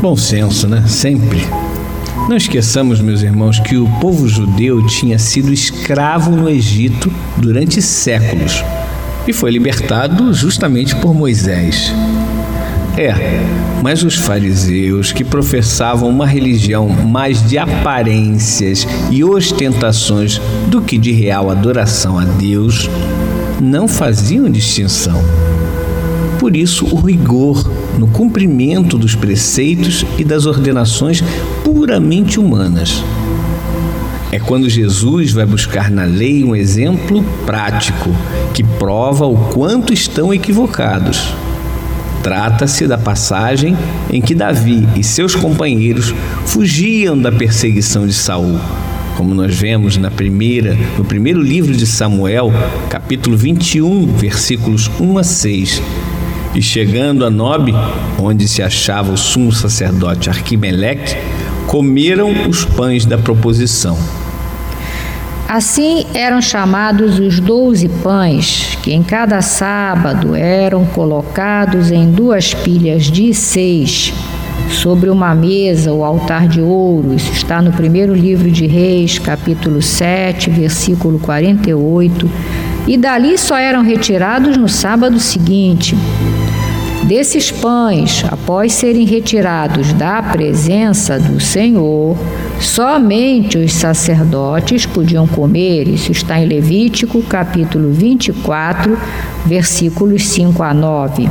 Bom 0.00 0.16
senso, 0.16 0.68
né? 0.68 0.84
Sempre. 0.86 1.46
Não 2.28 2.36
esqueçamos, 2.36 3.00
meus 3.00 3.22
irmãos, 3.22 3.58
que 3.58 3.76
o 3.76 3.88
povo 4.00 4.28
judeu 4.28 4.86
tinha 4.86 5.18
sido 5.18 5.52
escravo 5.52 6.30
no 6.30 6.48
Egito 6.48 7.12
durante 7.36 7.82
séculos 7.82 8.62
e 9.26 9.32
foi 9.32 9.50
libertado 9.50 10.32
justamente 10.32 10.94
por 10.96 11.14
Moisés. 11.14 11.92
É, 12.96 13.14
mas 13.82 14.02
os 14.02 14.14
fariseus, 14.14 15.12
que 15.12 15.24
professavam 15.24 16.08
uma 16.08 16.26
religião 16.26 16.88
mais 16.88 17.46
de 17.46 17.56
aparências 17.56 18.86
e 19.10 19.24
ostentações 19.24 20.40
do 20.68 20.82
que 20.82 20.98
de 20.98 21.12
real 21.12 21.50
adoração 21.50 22.18
a 22.18 22.24
Deus, 22.24 22.90
não 23.60 23.86
faziam 23.86 24.50
distinção. 24.50 25.49
Por 26.40 26.56
isso, 26.56 26.86
o 26.86 26.98
rigor 26.98 27.70
no 27.98 28.06
cumprimento 28.06 28.96
dos 28.96 29.14
preceitos 29.14 30.06
e 30.16 30.24
das 30.24 30.46
ordenações 30.46 31.22
puramente 31.62 32.40
humanas. 32.40 33.04
É 34.32 34.38
quando 34.38 34.66
Jesus 34.66 35.32
vai 35.32 35.44
buscar 35.44 35.90
na 35.90 36.04
lei 36.04 36.42
um 36.42 36.56
exemplo 36.56 37.22
prático 37.44 38.08
que 38.54 38.64
prova 38.64 39.26
o 39.26 39.36
quanto 39.52 39.92
estão 39.92 40.32
equivocados. 40.32 41.34
Trata-se 42.22 42.86
da 42.86 42.96
passagem 42.96 43.76
em 44.10 44.22
que 44.22 44.34
Davi 44.34 44.88
e 44.96 45.04
seus 45.04 45.34
companheiros 45.34 46.14
fugiam 46.46 47.18
da 47.18 47.30
perseguição 47.30 48.06
de 48.06 48.14
Saul, 48.14 48.58
como 49.14 49.34
nós 49.34 49.54
vemos 49.54 49.98
na 49.98 50.10
primeira, 50.10 50.74
no 50.96 51.04
primeiro 51.04 51.42
livro 51.42 51.74
de 51.74 51.86
Samuel, 51.86 52.50
capítulo 52.88 53.36
21, 53.36 54.06
versículos 54.16 54.90
1 54.98 55.18
a 55.18 55.22
6 55.22 55.82
e 56.54 56.62
chegando 56.62 57.24
a 57.24 57.30
Nob, 57.30 57.72
onde 58.18 58.48
se 58.48 58.62
achava 58.62 59.12
o 59.12 59.16
sumo 59.16 59.52
sacerdote 59.52 60.28
Arquimeleque, 60.28 61.16
comeram 61.66 62.48
os 62.48 62.64
pães 62.64 63.04
da 63.04 63.16
proposição. 63.16 63.96
Assim 65.48 66.06
eram 66.14 66.40
chamados 66.40 67.18
os 67.18 67.40
doze 67.40 67.88
pães, 67.88 68.78
que 68.82 68.92
em 68.92 69.02
cada 69.02 69.42
sábado 69.42 70.34
eram 70.36 70.84
colocados 70.84 71.90
em 71.90 72.10
duas 72.10 72.54
pilhas 72.54 73.10
de 73.10 73.34
seis, 73.34 74.12
sobre 74.70 75.10
uma 75.10 75.34
mesa, 75.34 75.92
o 75.92 76.04
altar 76.04 76.46
de 76.46 76.60
ouro. 76.60 77.14
Isso 77.14 77.32
está 77.32 77.60
no 77.60 77.72
primeiro 77.72 78.14
livro 78.14 78.48
de 78.48 78.66
Reis, 78.66 79.18
capítulo 79.18 79.82
7, 79.82 80.50
versículo 80.50 81.18
48. 81.18 82.30
E 82.86 82.96
dali 82.96 83.36
só 83.36 83.56
eram 83.56 83.82
retirados 83.82 84.56
no 84.56 84.68
sábado 84.68 85.18
seguinte. 85.18 85.96
Desses 87.04 87.50
pães, 87.50 88.22
após 88.30 88.72
serem 88.74 89.04
retirados 89.04 89.92
da 89.94 90.22
presença 90.22 91.18
do 91.18 91.40
Senhor, 91.40 92.16
somente 92.60 93.58
os 93.58 93.72
sacerdotes 93.72 94.86
podiam 94.86 95.26
comer. 95.26 95.88
Isso 95.88 96.12
está 96.12 96.38
em 96.38 96.46
Levítico, 96.46 97.22
capítulo 97.22 97.90
24, 97.90 98.96
versículos 99.46 100.28
5 100.28 100.62
a 100.62 100.74
9. 100.74 101.28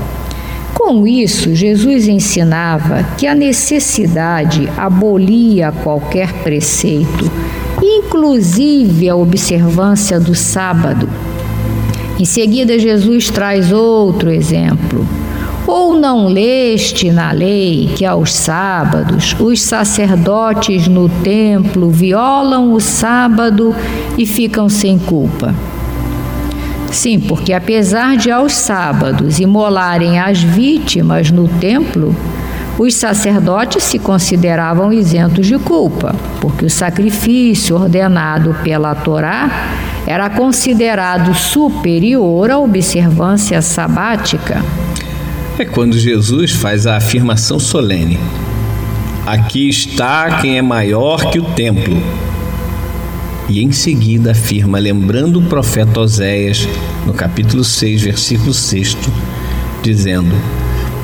Com 0.73 1.05
isso, 1.05 1.53
Jesus 1.53 2.07
ensinava 2.07 3.03
que 3.17 3.27
a 3.27 3.35
necessidade 3.35 4.67
abolia 4.75 5.71
qualquer 5.71 6.33
preceito, 6.43 7.31
inclusive 7.81 9.07
a 9.07 9.15
observância 9.15 10.19
do 10.19 10.33
sábado. 10.33 11.07
Em 12.19 12.25
seguida, 12.25 12.77
Jesus 12.77 13.29
traz 13.29 13.71
outro 13.71 14.29
exemplo. 14.29 15.07
Ou 15.71 15.93
não 15.93 16.25
leste 16.25 17.11
na 17.11 17.31
lei 17.31 17.91
que 17.95 18.03
aos 18.03 18.33
sábados 18.33 19.35
os 19.39 19.61
sacerdotes 19.61 20.87
no 20.87 21.07
templo 21.07 21.91
violam 21.91 22.73
o 22.73 22.79
sábado 22.79 23.75
e 24.17 24.25
ficam 24.25 24.67
sem 24.67 24.97
culpa? 24.97 25.53
Sim, 26.91 27.19
porque 27.19 27.53
apesar 27.53 28.17
de 28.17 28.31
aos 28.31 28.53
sábados 28.53 29.39
imolarem 29.39 30.17
as 30.19 30.41
vítimas 30.41 31.29
no 31.29 31.47
templo, 31.47 32.15
os 32.79 32.95
sacerdotes 32.95 33.83
se 33.83 33.99
consideravam 33.99 34.91
isentos 34.91 35.45
de 35.45 35.59
culpa, 35.59 36.15
porque 36.41 36.65
o 36.65 36.69
sacrifício 36.69 37.75
ordenado 37.75 38.55
pela 38.63 38.95
Torá 38.95 39.51
era 40.07 40.31
considerado 40.31 41.35
superior 41.35 42.49
à 42.49 42.57
observância 42.57 43.61
sabática 43.61 44.63
é 45.61 45.65
quando 45.65 45.97
Jesus 45.97 46.51
faz 46.51 46.87
a 46.87 46.97
afirmação 46.97 47.59
solene: 47.59 48.17
Aqui 49.25 49.67
está 49.67 50.39
quem 50.41 50.57
é 50.57 50.61
maior 50.61 51.29
que 51.29 51.39
o 51.39 51.43
templo. 51.43 52.01
E 53.49 53.63
em 53.63 53.71
seguida 53.71 54.31
afirma, 54.31 54.79
lembrando 54.79 55.39
o 55.39 55.43
profeta 55.43 55.99
Oséias, 55.99 56.67
no 57.05 57.13
capítulo 57.13 57.63
6, 57.63 58.01
versículo 58.01 58.53
6, 58.53 58.95
dizendo: 59.81 60.35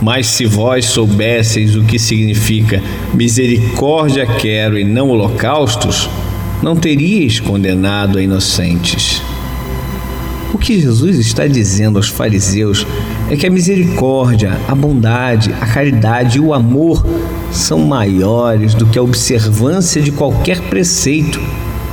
Mas 0.01 0.27
se 0.27 0.45
vós 0.45 0.85
soubesseis 0.85 1.75
o 1.75 1.83
que 1.83 1.99
significa 1.99 2.81
misericórdia 3.13 4.25
quero 4.25 4.77
e 4.77 4.83
não 4.83 5.09
holocaustos, 5.09 6.09
não 6.61 6.75
teríeis 6.75 7.39
condenado 7.39 8.17
a 8.17 8.21
inocentes. 8.21 9.21
O 10.55 10.57
que 10.57 10.79
Jesus 10.79 11.19
está 11.19 11.45
dizendo 11.45 11.97
aos 11.97 12.07
fariseus 12.07 12.87
é 13.29 13.35
que 13.35 13.45
a 13.45 13.51
misericórdia, 13.51 14.57
a 14.69 14.73
bondade, 14.73 15.53
a 15.59 15.65
caridade 15.65 16.37
e 16.37 16.39
o 16.39 16.53
amor 16.53 17.05
são 17.51 17.79
maiores 17.79 18.73
do 18.73 18.85
que 18.85 18.97
a 18.97 19.03
observância 19.03 20.01
de 20.01 20.13
qualquer 20.13 20.61
preceito 20.69 21.41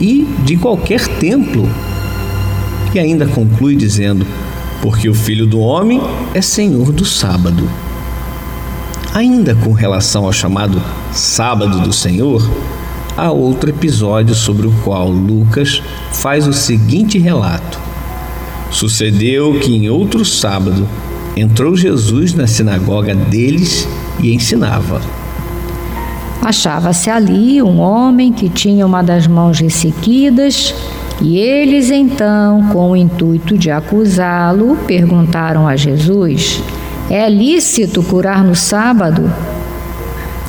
e 0.01 0.29
de 0.45 0.57
qualquer 0.57 1.09
templo. 1.19 1.69
E 2.95 3.01
ainda 3.01 3.27
conclui 3.27 3.75
dizendo: 3.75 4.25
porque 4.81 5.09
o 5.09 5.15
Filho 5.15 5.45
do 5.45 5.59
Homem 5.59 6.01
é 6.33 6.41
Senhor 6.41 6.93
do 6.93 7.05
sábado. 7.05 7.69
Ainda 9.13 9.57
com 9.57 9.73
relação 9.73 10.25
ao 10.25 10.33
chamado 10.33 10.81
Sábado 11.11 11.81
do 11.81 11.93
Senhor, 11.93 12.49
há 13.17 13.29
outro 13.33 13.71
episódio 13.71 14.37
sobre 14.37 14.69
o 14.69 14.73
qual 14.85 15.09
Lucas 15.09 15.83
faz 16.13 16.47
o 16.47 16.53
seguinte 16.53 17.19
relato. 17.19 17.92
Sucedeu 18.73 19.61
que 19.61 19.77
em 19.77 19.89
outro 19.91 20.25
sábado 20.25 20.89
entrou 21.37 21.77
Jesus 21.77 22.35
na 22.35 22.47
sinagoga 22.47 23.15
deles 23.15 23.87
e 24.21 24.35
ensinava. 24.35 25.01
Achava-se 26.41 27.09
ali 27.09 27.63
um 27.63 27.79
homem 27.79 28.33
que 28.33 28.49
tinha 28.49 28.85
uma 28.85 29.03
das 29.03 29.27
mãos 29.27 29.61
ressequidas, 29.61 30.75
e 31.21 31.39
eles 31.39 31.91
então, 31.91 32.69
com 32.73 32.91
o 32.91 32.97
intuito 32.97 33.57
de 33.57 33.71
acusá-lo, 33.71 34.77
perguntaram 34.87 35.69
a 35.69 35.77
Jesus: 35.77 36.61
É 37.09 37.29
lícito 37.29 38.03
curar 38.03 38.43
no 38.43 38.57
sábado? 38.57 39.33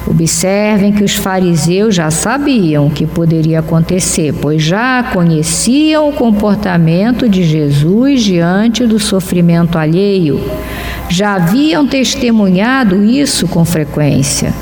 Observem 0.05 0.91
que 0.91 1.03
os 1.03 1.15
fariseus 1.15 1.95
já 1.95 2.11
sabiam 2.11 2.87
o 2.87 2.91
que 2.91 3.05
poderia 3.05 3.59
acontecer, 3.59 4.33
pois 4.41 4.61
já 4.61 5.01
conheciam 5.13 6.09
o 6.09 6.13
comportamento 6.13 7.27
de 7.29 7.43
Jesus 7.43 8.21
diante 8.21 8.85
do 8.85 8.99
sofrimento 8.99 9.77
alheio. 9.77 10.41
Já 11.09 11.35
haviam 11.35 11.87
testemunhado 11.87 13.03
isso 13.03 13.47
com 13.47 13.63
frequência. 13.63 14.53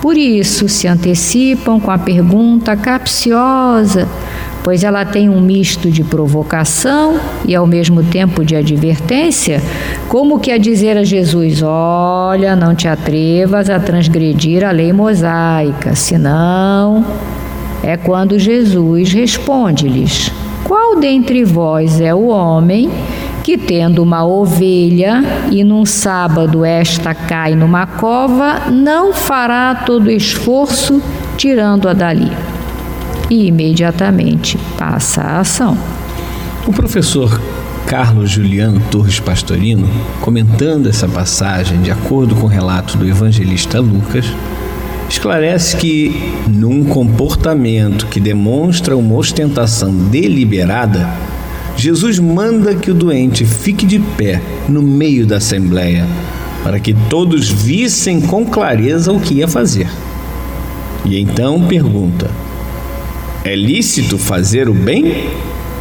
Por 0.00 0.16
isso 0.16 0.68
se 0.68 0.88
antecipam 0.88 1.78
com 1.78 1.90
a 1.90 1.98
pergunta 1.98 2.76
capciosa 2.76 4.08
pois 4.62 4.84
ela 4.84 5.04
tem 5.04 5.28
um 5.28 5.40
misto 5.40 5.90
de 5.90 6.04
provocação 6.04 7.18
e 7.46 7.54
ao 7.54 7.66
mesmo 7.66 8.02
tempo 8.02 8.44
de 8.44 8.54
advertência, 8.54 9.60
como 10.08 10.38
que 10.38 10.50
a 10.50 10.58
dizer 10.58 10.96
a 10.96 11.04
Jesus: 11.04 11.62
Olha, 11.62 12.54
não 12.54 12.74
te 12.74 12.88
atrevas 12.88 13.68
a 13.68 13.80
transgredir 13.80 14.64
a 14.64 14.70
lei 14.70 14.92
mosaica, 14.92 15.94
senão. 15.94 17.04
É 17.82 17.96
quando 17.96 18.38
Jesus 18.38 19.12
responde-lhes: 19.12 20.30
Qual 20.64 20.98
dentre 21.00 21.44
vós 21.44 22.00
é 22.00 22.14
o 22.14 22.28
homem 22.28 22.88
que, 23.42 23.58
tendo 23.58 24.02
uma 24.02 24.24
ovelha 24.24 25.24
e 25.50 25.64
num 25.64 25.84
sábado 25.84 26.64
esta 26.64 27.12
cai 27.12 27.56
numa 27.56 27.86
cova, 27.86 28.70
não 28.70 29.12
fará 29.12 29.74
todo 29.74 30.08
esforço 30.08 31.02
tirando-a 31.36 31.92
dali? 31.92 32.51
E 33.32 33.46
imediatamente 33.46 34.58
passa 34.76 35.22
a 35.22 35.40
ação. 35.40 35.78
O 36.66 36.72
professor 36.72 37.40
Carlos 37.86 38.30
Juliano 38.30 38.78
Torres 38.90 39.18
Pastorino, 39.20 39.88
comentando 40.20 40.86
essa 40.86 41.08
passagem 41.08 41.80
de 41.80 41.90
acordo 41.90 42.34
com 42.34 42.44
o 42.44 42.48
relato 42.48 42.98
do 42.98 43.08
evangelista 43.08 43.80
Lucas, 43.80 44.26
esclarece 45.08 45.78
que, 45.78 46.14
num 46.46 46.84
comportamento 46.84 48.06
que 48.06 48.20
demonstra 48.20 48.94
uma 48.94 49.14
ostentação 49.14 49.94
deliberada, 49.94 51.08
Jesus 51.74 52.18
manda 52.18 52.74
que 52.74 52.90
o 52.90 52.94
doente 52.94 53.46
fique 53.46 53.86
de 53.86 53.98
pé 53.98 54.42
no 54.68 54.82
meio 54.82 55.26
da 55.26 55.38
assembleia, 55.38 56.06
para 56.62 56.78
que 56.78 56.92
todos 57.08 57.48
vissem 57.48 58.20
com 58.20 58.44
clareza 58.44 59.10
o 59.10 59.18
que 59.18 59.36
ia 59.36 59.48
fazer. 59.48 59.88
E 61.06 61.18
então 61.18 61.66
pergunta: 61.66 62.30
É 63.44 63.56
lícito 63.56 64.18
fazer 64.18 64.68
o 64.68 64.72
bem 64.72 65.28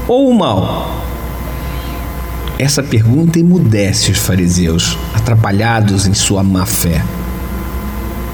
ou 0.07 0.27
o 0.27 0.33
mal? 0.33 1.05
Essa 2.57 2.81
pergunta 2.81 3.37
emudece 3.37 4.09
os 4.09 4.17
fariseus, 4.17 4.97
atrapalhados 5.13 6.07
em 6.07 6.13
sua 6.15 6.41
má 6.41 6.65
fé. 6.65 7.03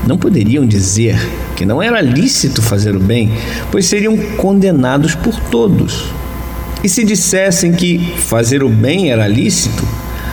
Não 0.07 0.17
poderiam 0.17 0.65
dizer 0.65 1.17
que 1.57 1.65
não 1.65 1.83
era 1.83 1.99
lícito 1.99 2.61
fazer 2.61 2.95
o 2.95 3.01
bem, 3.01 3.29
pois 3.69 3.85
seriam 3.85 4.15
condenados 4.37 5.13
por 5.13 5.37
todos. 5.51 6.05
E 6.81 6.87
se 6.87 7.03
dissessem 7.03 7.73
que 7.73 7.97
fazer 8.19 8.63
o 8.63 8.69
bem 8.69 9.11
era 9.11 9.27
lícito, 9.27 9.85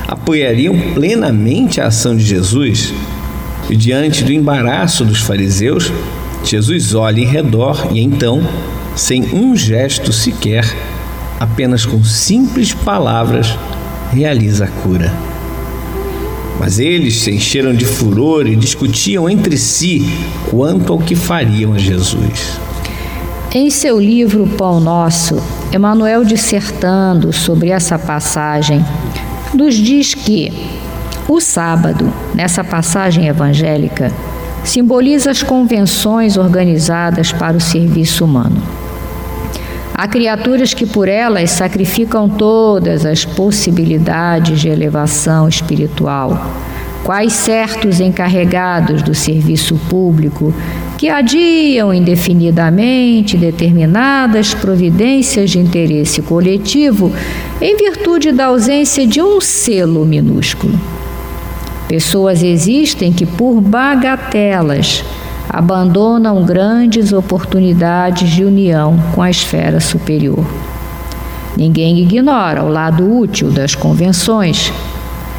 apoiariam 0.06 0.92
plenamente 0.92 1.80
a 1.80 1.88
ação 1.88 2.14
de 2.14 2.22
Jesus? 2.22 2.94
E 3.68 3.74
diante 3.74 4.22
do 4.22 4.32
embaraço 4.32 5.04
dos 5.04 5.18
fariseus, 5.18 5.90
Jesus 6.44 6.94
olha 6.94 7.20
em 7.20 7.26
redor 7.26 7.88
e 7.92 8.00
então, 8.00 8.42
sem 8.94 9.34
um 9.34 9.56
gesto 9.56 10.12
sequer, 10.12 10.64
apenas 11.40 11.86
com 11.86 12.04
simples 12.04 12.72
palavras, 12.72 13.58
realiza 14.12 14.66
a 14.66 14.68
cura. 14.68 15.12
Mas 16.60 16.78
eles 16.78 17.16
se 17.16 17.30
encheram 17.30 17.74
de 17.74 17.84
furor 17.84 18.46
e 18.46 18.54
discutiam 18.54 19.28
entre 19.28 19.56
si 19.56 20.06
quanto 20.50 20.92
ao 20.92 20.98
que 20.98 21.16
fariam 21.16 21.72
a 21.72 21.78
Jesus. 21.78 22.60
Em 23.52 23.70
seu 23.70 23.98
livro 23.98 24.46
Pão 24.46 24.80
Nosso, 24.80 25.42
Emanuel 25.72 26.24
dissertando 26.24 27.32
sobre 27.32 27.70
essa 27.70 27.98
passagem, 27.98 28.84
nos 29.54 29.74
diz 29.74 30.14
que 30.14 30.52
o 31.28 31.40
sábado, 31.40 32.12
nessa 32.34 32.62
passagem 32.62 33.28
evangélica, 33.28 34.12
simboliza 34.64 35.30
as 35.30 35.42
convenções 35.42 36.36
organizadas 36.36 37.32
para 37.32 37.56
o 37.56 37.60
serviço 37.60 38.24
humano. 38.24 38.60
Há 39.96 40.08
criaturas 40.08 40.74
que 40.74 40.86
por 40.86 41.06
elas 41.06 41.50
sacrificam 41.50 42.28
todas 42.28 43.06
as 43.06 43.24
possibilidades 43.24 44.60
de 44.60 44.68
elevação 44.68 45.48
espiritual, 45.48 46.50
quais 47.04 47.32
certos 47.34 48.00
encarregados 48.00 49.02
do 49.02 49.14
serviço 49.14 49.76
público 49.88 50.52
que 50.98 51.08
adiam 51.08 51.94
indefinidamente 51.94 53.36
determinadas 53.36 54.52
providências 54.52 55.50
de 55.50 55.60
interesse 55.60 56.22
coletivo 56.22 57.12
em 57.60 57.76
virtude 57.76 58.32
da 58.32 58.46
ausência 58.46 59.06
de 59.06 59.22
um 59.22 59.40
selo 59.40 60.04
minúsculo. 60.04 61.03
Pessoas 61.88 62.42
existem 62.42 63.12
que, 63.12 63.26
por 63.26 63.60
bagatelas, 63.60 65.04
abandonam 65.48 66.44
grandes 66.44 67.12
oportunidades 67.12 68.30
de 68.30 68.44
união 68.44 68.98
com 69.14 69.22
a 69.22 69.30
esfera 69.30 69.80
superior. 69.80 70.44
Ninguém 71.56 72.00
ignora 72.00 72.64
o 72.64 72.68
lado 72.68 73.18
útil 73.18 73.50
das 73.50 73.74
convenções. 73.74 74.72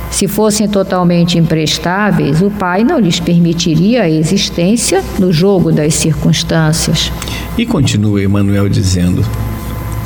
Se 0.09 0.27
fossem 0.27 0.67
totalmente 0.69 1.37
imprestáveis, 1.37 2.41
o 2.41 2.49
pai 2.49 2.85
não 2.85 2.99
lhes 2.99 3.19
permitiria 3.19 4.03
a 4.03 4.09
existência 4.09 5.03
no 5.19 5.33
jogo 5.33 5.73
das 5.73 5.93
circunstâncias. 5.95 7.11
E 7.57 7.65
continua 7.65 8.23
Emmanuel 8.23 8.69
dizendo: 8.69 9.25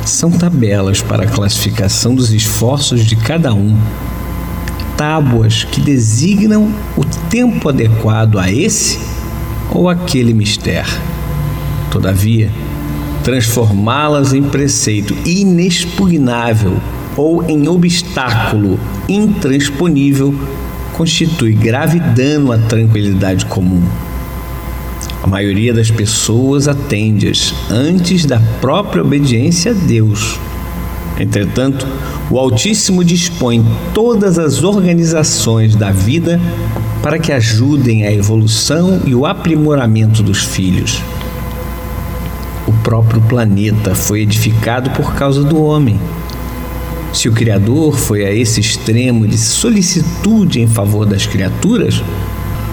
são 0.04 0.30
tabelas 0.30 1.00
para 1.00 1.24
a 1.24 1.28
classificação 1.28 2.14
dos 2.14 2.32
esforços 2.32 3.04
de 3.04 3.14
cada 3.14 3.54
um, 3.54 3.76
tábuas 5.00 5.64
que 5.64 5.80
designam 5.80 6.70
o 6.94 7.02
tempo 7.30 7.70
adequado 7.70 8.38
a 8.38 8.52
esse 8.52 9.00
ou 9.70 9.88
aquele 9.88 10.34
mistério. 10.34 10.92
Todavia, 11.90 12.50
transformá-las 13.24 14.34
em 14.34 14.42
preceito 14.42 15.16
inexpugnável 15.24 16.76
ou 17.16 17.42
em 17.48 17.66
obstáculo 17.66 18.78
intransponível 19.08 20.34
constitui 20.92 21.54
grave 21.54 21.98
dano 21.98 22.52
à 22.52 22.58
tranquilidade 22.58 23.46
comum. 23.46 23.82
A 25.22 25.26
maioria 25.26 25.72
das 25.72 25.90
pessoas 25.90 26.68
atende-as 26.68 27.54
antes 27.70 28.26
da 28.26 28.38
própria 28.60 29.02
obediência 29.02 29.70
a 29.72 29.74
Deus. 29.74 30.38
Entretanto, 31.20 31.86
o 32.30 32.38
Altíssimo 32.38 33.04
dispõe 33.04 33.62
todas 33.92 34.38
as 34.38 34.62
organizações 34.62 35.76
da 35.76 35.90
vida 35.90 36.40
para 37.02 37.18
que 37.18 37.30
ajudem 37.30 38.06
a 38.06 38.12
evolução 38.12 39.02
e 39.04 39.14
o 39.14 39.26
aprimoramento 39.26 40.22
dos 40.22 40.42
filhos. 40.42 41.02
O 42.66 42.72
próprio 42.82 43.20
planeta 43.20 43.94
foi 43.94 44.22
edificado 44.22 44.90
por 44.90 45.14
causa 45.14 45.44
do 45.44 45.62
homem. 45.62 46.00
Se 47.12 47.28
o 47.28 47.32
Criador 47.32 47.98
foi 47.98 48.24
a 48.24 48.32
esse 48.32 48.60
extremo 48.60 49.28
de 49.28 49.36
solicitude 49.36 50.60
em 50.60 50.66
favor 50.66 51.04
das 51.04 51.26
criaturas, 51.26 52.02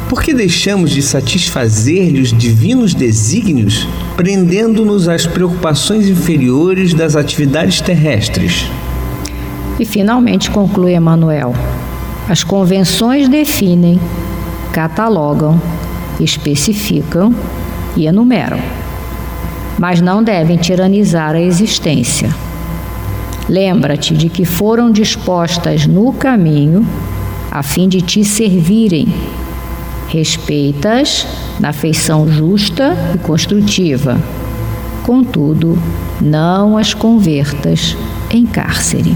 por 0.10 0.22
que 0.22 0.34
deixamos 0.34 0.92
de 0.92 1.02
satisfazer-lhe 1.02 2.22
os 2.22 2.32
divinos 2.32 2.94
desígnios, 2.94 3.88
prendendo-nos 4.16 5.10
às 5.10 5.26
preocupações 5.26 6.08
inferiores 6.08 6.94
das 6.94 7.16
atividades 7.16 7.82
terrestres? 7.82 8.66
E 9.80 9.86
finalmente 9.86 10.50
conclui 10.50 10.96
Emmanuel. 10.96 11.54
As 12.30 12.44
convenções 12.44 13.28
definem, 13.28 14.00
catalogam, 14.72 15.62
especificam 16.20 17.34
e 17.96 18.08
enumeram, 18.08 18.60
mas 19.78 20.02
não 20.02 20.24
devem 20.24 20.58
tiranizar 20.58 21.36
a 21.36 21.42
existência. 21.42 22.34
Lembra-te 23.50 24.14
de 24.14 24.30
que 24.30 24.46
foram 24.46 24.92
dispostas 24.92 25.86
no 25.86 26.12
caminho 26.14 26.86
a 27.52 27.64
fim 27.64 27.88
de 27.88 28.02
te 28.02 28.24
servirem. 28.26 29.08
Respeitas 30.08 31.28
na 31.60 31.74
feição 31.74 32.28
justa 32.28 32.96
e 33.14 33.18
construtiva. 33.18 34.18
Contudo, 35.04 35.78
não 36.22 36.78
as 36.78 36.94
convertas 36.94 37.96
em 38.30 38.46
cárcere. 38.46 39.16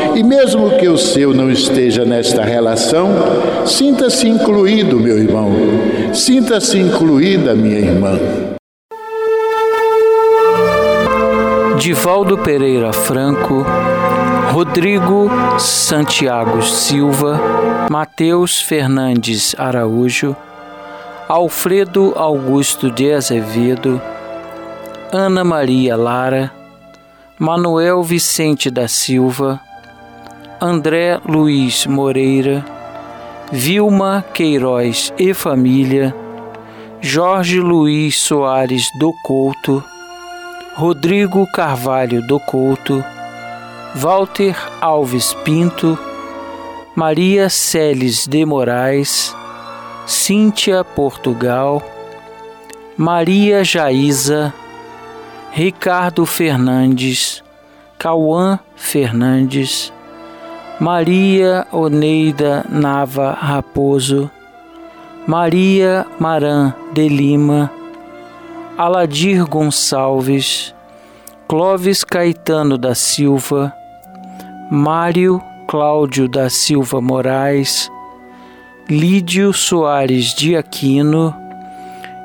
e, 0.15 0.23
mesmo 0.23 0.77
que 0.77 0.87
o 0.87 0.97
seu 0.97 1.33
não 1.33 1.49
esteja 1.49 2.05
nesta 2.05 2.43
relação, 2.43 3.09
sinta-se 3.65 4.27
incluído, 4.27 4.99
meu 4.99 5.17
irmão, 5.17 5.51
sinta-se 6.13 6.77
incluída, 6.77 7.53
minha 7.53 7.79
irmã. 7.79 8.19
Divaldo 11.77 12.37
Pereira 12.37 12.93
Franco, 12.93 13.65
Rodrigo 14.51 15.29
Santiago 15.57 16.61
Silva, 16.61 17.39
Mateus 17.89 18.61
Fernandes 18.61 19.55
Araújo, 19.57 20.35
Alfredo 21.27 22.13
Augusto 22.15 22.91
de 22.91 23.13
Azevedo, 23.13 24.01
Ana 25.11 25.43
Maria 25.43 25.95
Lara, 25.95 26.51
Manuel 27.39 28.03
Vicente 28.03 28.69
da 28.69 28.87
Silva, 28.87 29.59
André 30.63 31.19
Luiz 31.27 31.87
Moreira, 31.87 32.63
Vilma 33.51 34.23
Queiroz 34.31 35.11
e 35.17 35.33
família, 35.33 36.15
Jorge 37.01 37.59
Luiz 37.59 38.15
Soares 38.17 38.87
do 38.99 39.11
Couto, 39.23 39.83
Rodrigo 40.75 41.47
Carvalho 41.47 42.21
do 42.27 42.39
Couto, 42.39 43.03
Walter 43.95 44.55
Alves 44.79 45.33
Pinto, 45.43 45.97
Maria 46.95 47.49
Celes 47.49 48.27
de 48.27 48.45
Moraes, 48.45 49.35
Cíntia 50.05 50.83
Portugal, 50.83 51.81
Maria 52.95 53.63
Jaísa, 53.63 54.53
Ricardo 55.51 56.23
Fernandes, 56.23 57.43
Cauã 57.97 58.59
Fernandes, 58.75 59.91
Maria 60.81 61.67
Oneida 61.71 62.65
Nava 62.67 63.37
Raposo, 63.39 64.31
Maria 65.27 66.07
Maran 66.19 66.73
de 66.91 67.07
Lima, 67.07 67.71
Aladir 68.75 69.45
Gonçalves, 69.45 70.73
Clóvis 71.47 72.03
Caetano 72.03 72.79
da 72.79 72.95
Silva, 72.95 73.71
Mário 74.71 75.39
Cláudio 75.67 76.27
da 76.27 76.49
Silva 76.49 76.99
Moraes, 76.99 77.87
Lídio 78.89 79.53
Soares 79.53 80.33
de 80.33 80.55
Aquino 80.55 81.31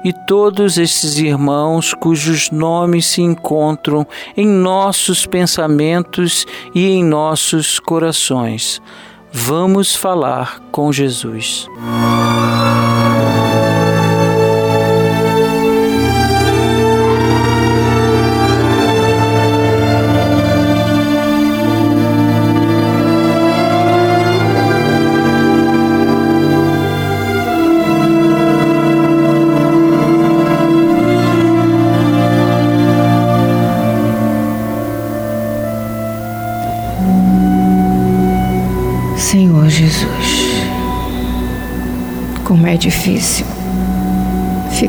e 0.07 0.13
todos 0.13 0.79
esses 0.79 1.19
irmãos 1.19 1.93
cujos 1.93 2.49
nomes 2.53 3.07
se 3.07 3.23
encontram 3.23 4.07
em 4.37 4.47
nossos 4.47 5.27
pensamentos 5.27 6.47
e 6.73 6.87
em 6.87 7.03
nossos 7.03 7.81
corações. 7.81 8.81
Vamos 9.33 9.97
falar 9.97 10.61
com 10.71 10.93
Jesus. 10.93 11.67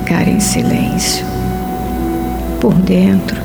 Ficar 0.08 0.26
em 0.26 0.40
silêncio 0.40 1.26
por 2.62 2.74
dentro. 2.74 3.36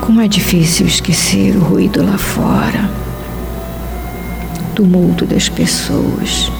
Como 0.00 0.20
é 0.20 0.26
difícil 0.26 0.84
esquecer 0.84 1.54
o 1.54 1.60
ruído 1.60 2.04
lá 2.04 2.18
fora, 2.18 2.90
tumulto 4.74 5.24
das 5.24 5.48
pessoas. 5.48 6.50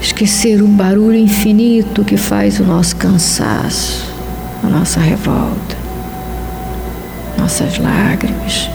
Esquecer 0.00 0.62
o 0.62 0.66
barulho 0.66 1.18
infinito 1.18 2.02
que 2.02 2.16
faz 2.16 2.58
o 2.58 2.64
nosso 2.64 2.96
cansaço, 2.96 4.10
a 4.64 4.66
nossa 4.66 4.98
revolta, 4.98 5.76
nossas 7.38 7.76
lágrimas. 7.76 8.71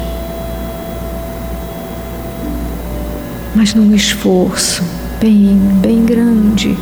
Mas 3.58 3.74
num 3.74 3.95
esforço 3.95 4.84
bem, 5.20 5.58
bem 5.82 6.05
grande. 6.05 6.78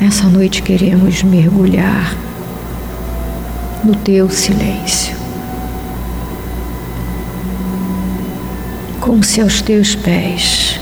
Nessa 0.00 0.24
noite 0.24 0.60
queremos 0.60 1.22
mergulhar 1.22 2.16
no 3.84 3.94
teu 3.94 4.28
silêncio. 4.28 5.14
Como 9.00 9.22
se 9.22 9.40
aos 9.40 9.62
teus 9.62 9.94
pés 9.94 10.80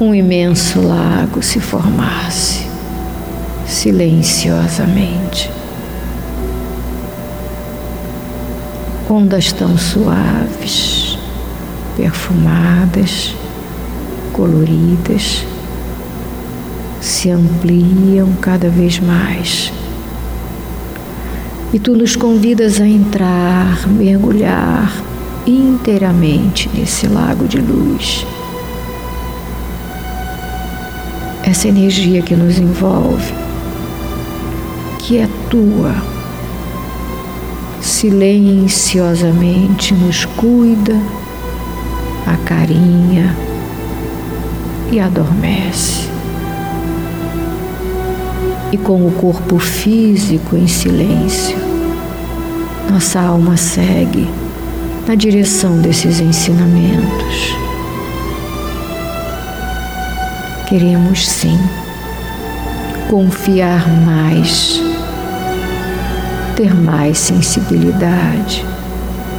um 0.00 0.14
imenso 0.14 0.80
lago 0.80 1.42
se 1.42 1.58
formasse 1.58 2.64
silenciosamente. 3.66 5.50
Ondas 9.10 9.52
tão 9.52 9.76
suaves 9.76 11.03
perfumadas, 11.96 13.34
coloridas, 14.32 15.44
se 17.00 17.30
ampliam 17.30 18.32
cada 18.40 18.68
vez 18.68 18.98
mais. 18.98 19.72
E 21.72 21.78
tu 21.78 21.96
nos 21.96 22.16
convidas 22.16 22.80
a 22.80 22.86
entrar, 22.86 23.88
mergulhar 23.88 24.92
inteiramente 25.46 26.70
nesse 26.72 27.06
lago 27.06 27.46
de 27.46 27.58
luz. 27.58 28.26
Essa 31.42 31.68
energia 31.68 32.22
que 32.22 32.34
nos 32.34 32.58
envolve, 32.58 33.34
que 35.00 35.18
é 35.18 35.28
tua, 35.50 35.94
silenciosamente 37.82 39.92
nos 39.92 40.24
cuida 40.24 40.98
acarinha 42.26 43.34
e 44.90 45.00
adormece. 45.00 46.08
E 48.72 48.76
com 48.76 49.06
o 49.06 49.12
corpo 49.12 49.58
físico 49.58 50.56
em 50.56 50.66
silêncio, 50.66 51.56
nossa 52.90 53.20
alma 53.20 53.56
segue 53.56 54.28
na 55.06 55.14
direção 55.14 55.78
desses 55.78 56.20
ensinamentos. 56.20 57.56
Queremos 60.66 61.26
sim 61.26 61.58
confiar 63.08 63.86
mais, 64.04 64.82
ter 66.56 66.74
mais 66.74 67.18
sensibilidade, 67.18 68.64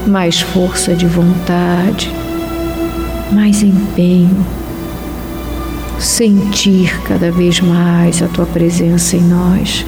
mais 0.08 0.40
força 0.40 0.94
de 0.94 1.08
vontade 1.08 2.25
mais 3.32 3.64
empenho, 3.64 4.46
sentir 6.00 7.02
cada 7.02 7.32
vez 7.32 7.60
mais 7.60 8.22
a 8.22 8.28
tua 8.28 8.46
presença 8.46 9.16
em 9.16 9.22
nós. 9.22 9.86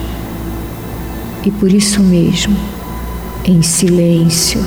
E 1.44 1.52
por 1.52 1.72
isso 1.72 2.02
mesmo, 2.02 2.58
em 3.46 3.62
silêncio, 3.62 4.64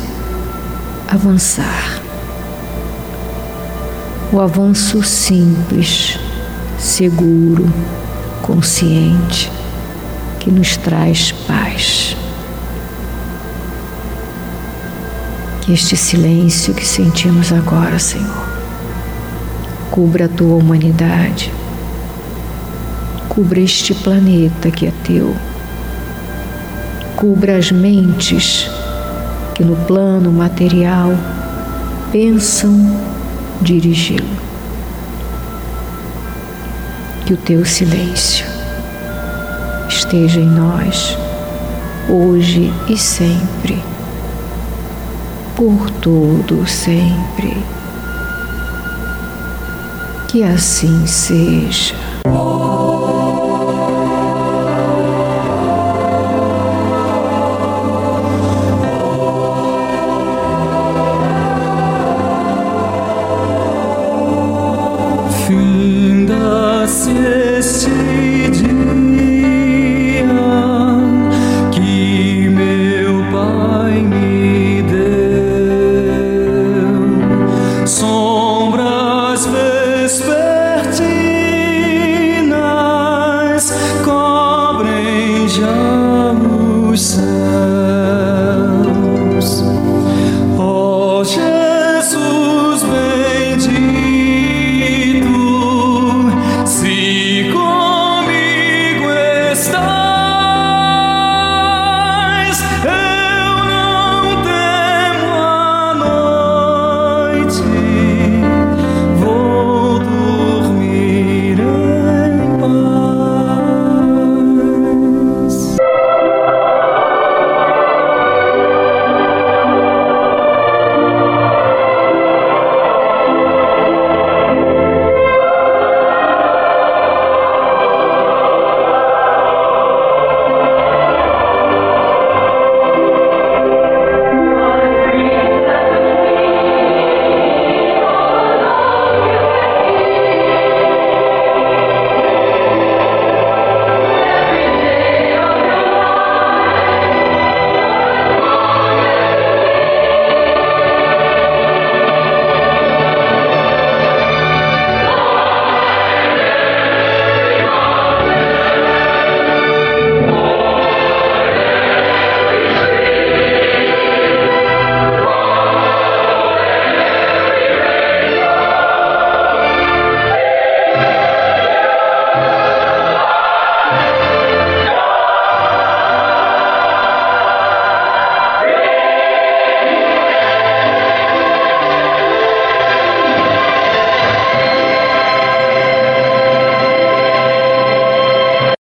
avançar. 1.08 2.00
O 4.32 4.40
avanço 4.40 5.02
simples, 5.02 6.18
seguro, 6.78 7.68
consciente, 8.42 9.50
que 10.38 10.50
nos 10.50 10.76
traz 10.76 11.32
paz. 11.32 12.16
Que 15.62 15.72
este 15.72 15.96
silêncio 15.96 16.72
que 16.72 16.86
sentimos 16.86 17.52
agora, 17.52 17.98
Senhor, 17.98 18.49
cubra 19.90 20.26
a 20.26 20.28
tua 20.28 20.56
humanidade, 20.56 21.52
cubra 23.28 23.60
este 23.60 23.92
planeta 23.92 24.70
que 24.70 24.86
é 24.86 24.92
teu, 25.04 25.34
cubra 27.16 27.56
as 27.56 27.72
mentes 27.72 28.70
que 29.54 29.64
no 29.64 29.74
plano 29.86 30.30
material 30.32 31.10
pensam 32.12 32.96
dirigi-lo. 33.60 34.40
Que 37.26 37.34
o 37.34 37.36
teu 37.36 37.64
silêncio 37.64 38.46
esteja 39.88 40.40
em 40.40 40.48
nós, 40.48 41.16
hoje 42.08 42.72
e 42.88 42.96
sempre, 42.96 43.82
por 45.56 45.90
todo 46.00 46.66
sempre. 46.66 47.79
Que 50.30 50.44
assim 50.44 51.04
seja. 51.08 51.96
ti. 67.80 68.29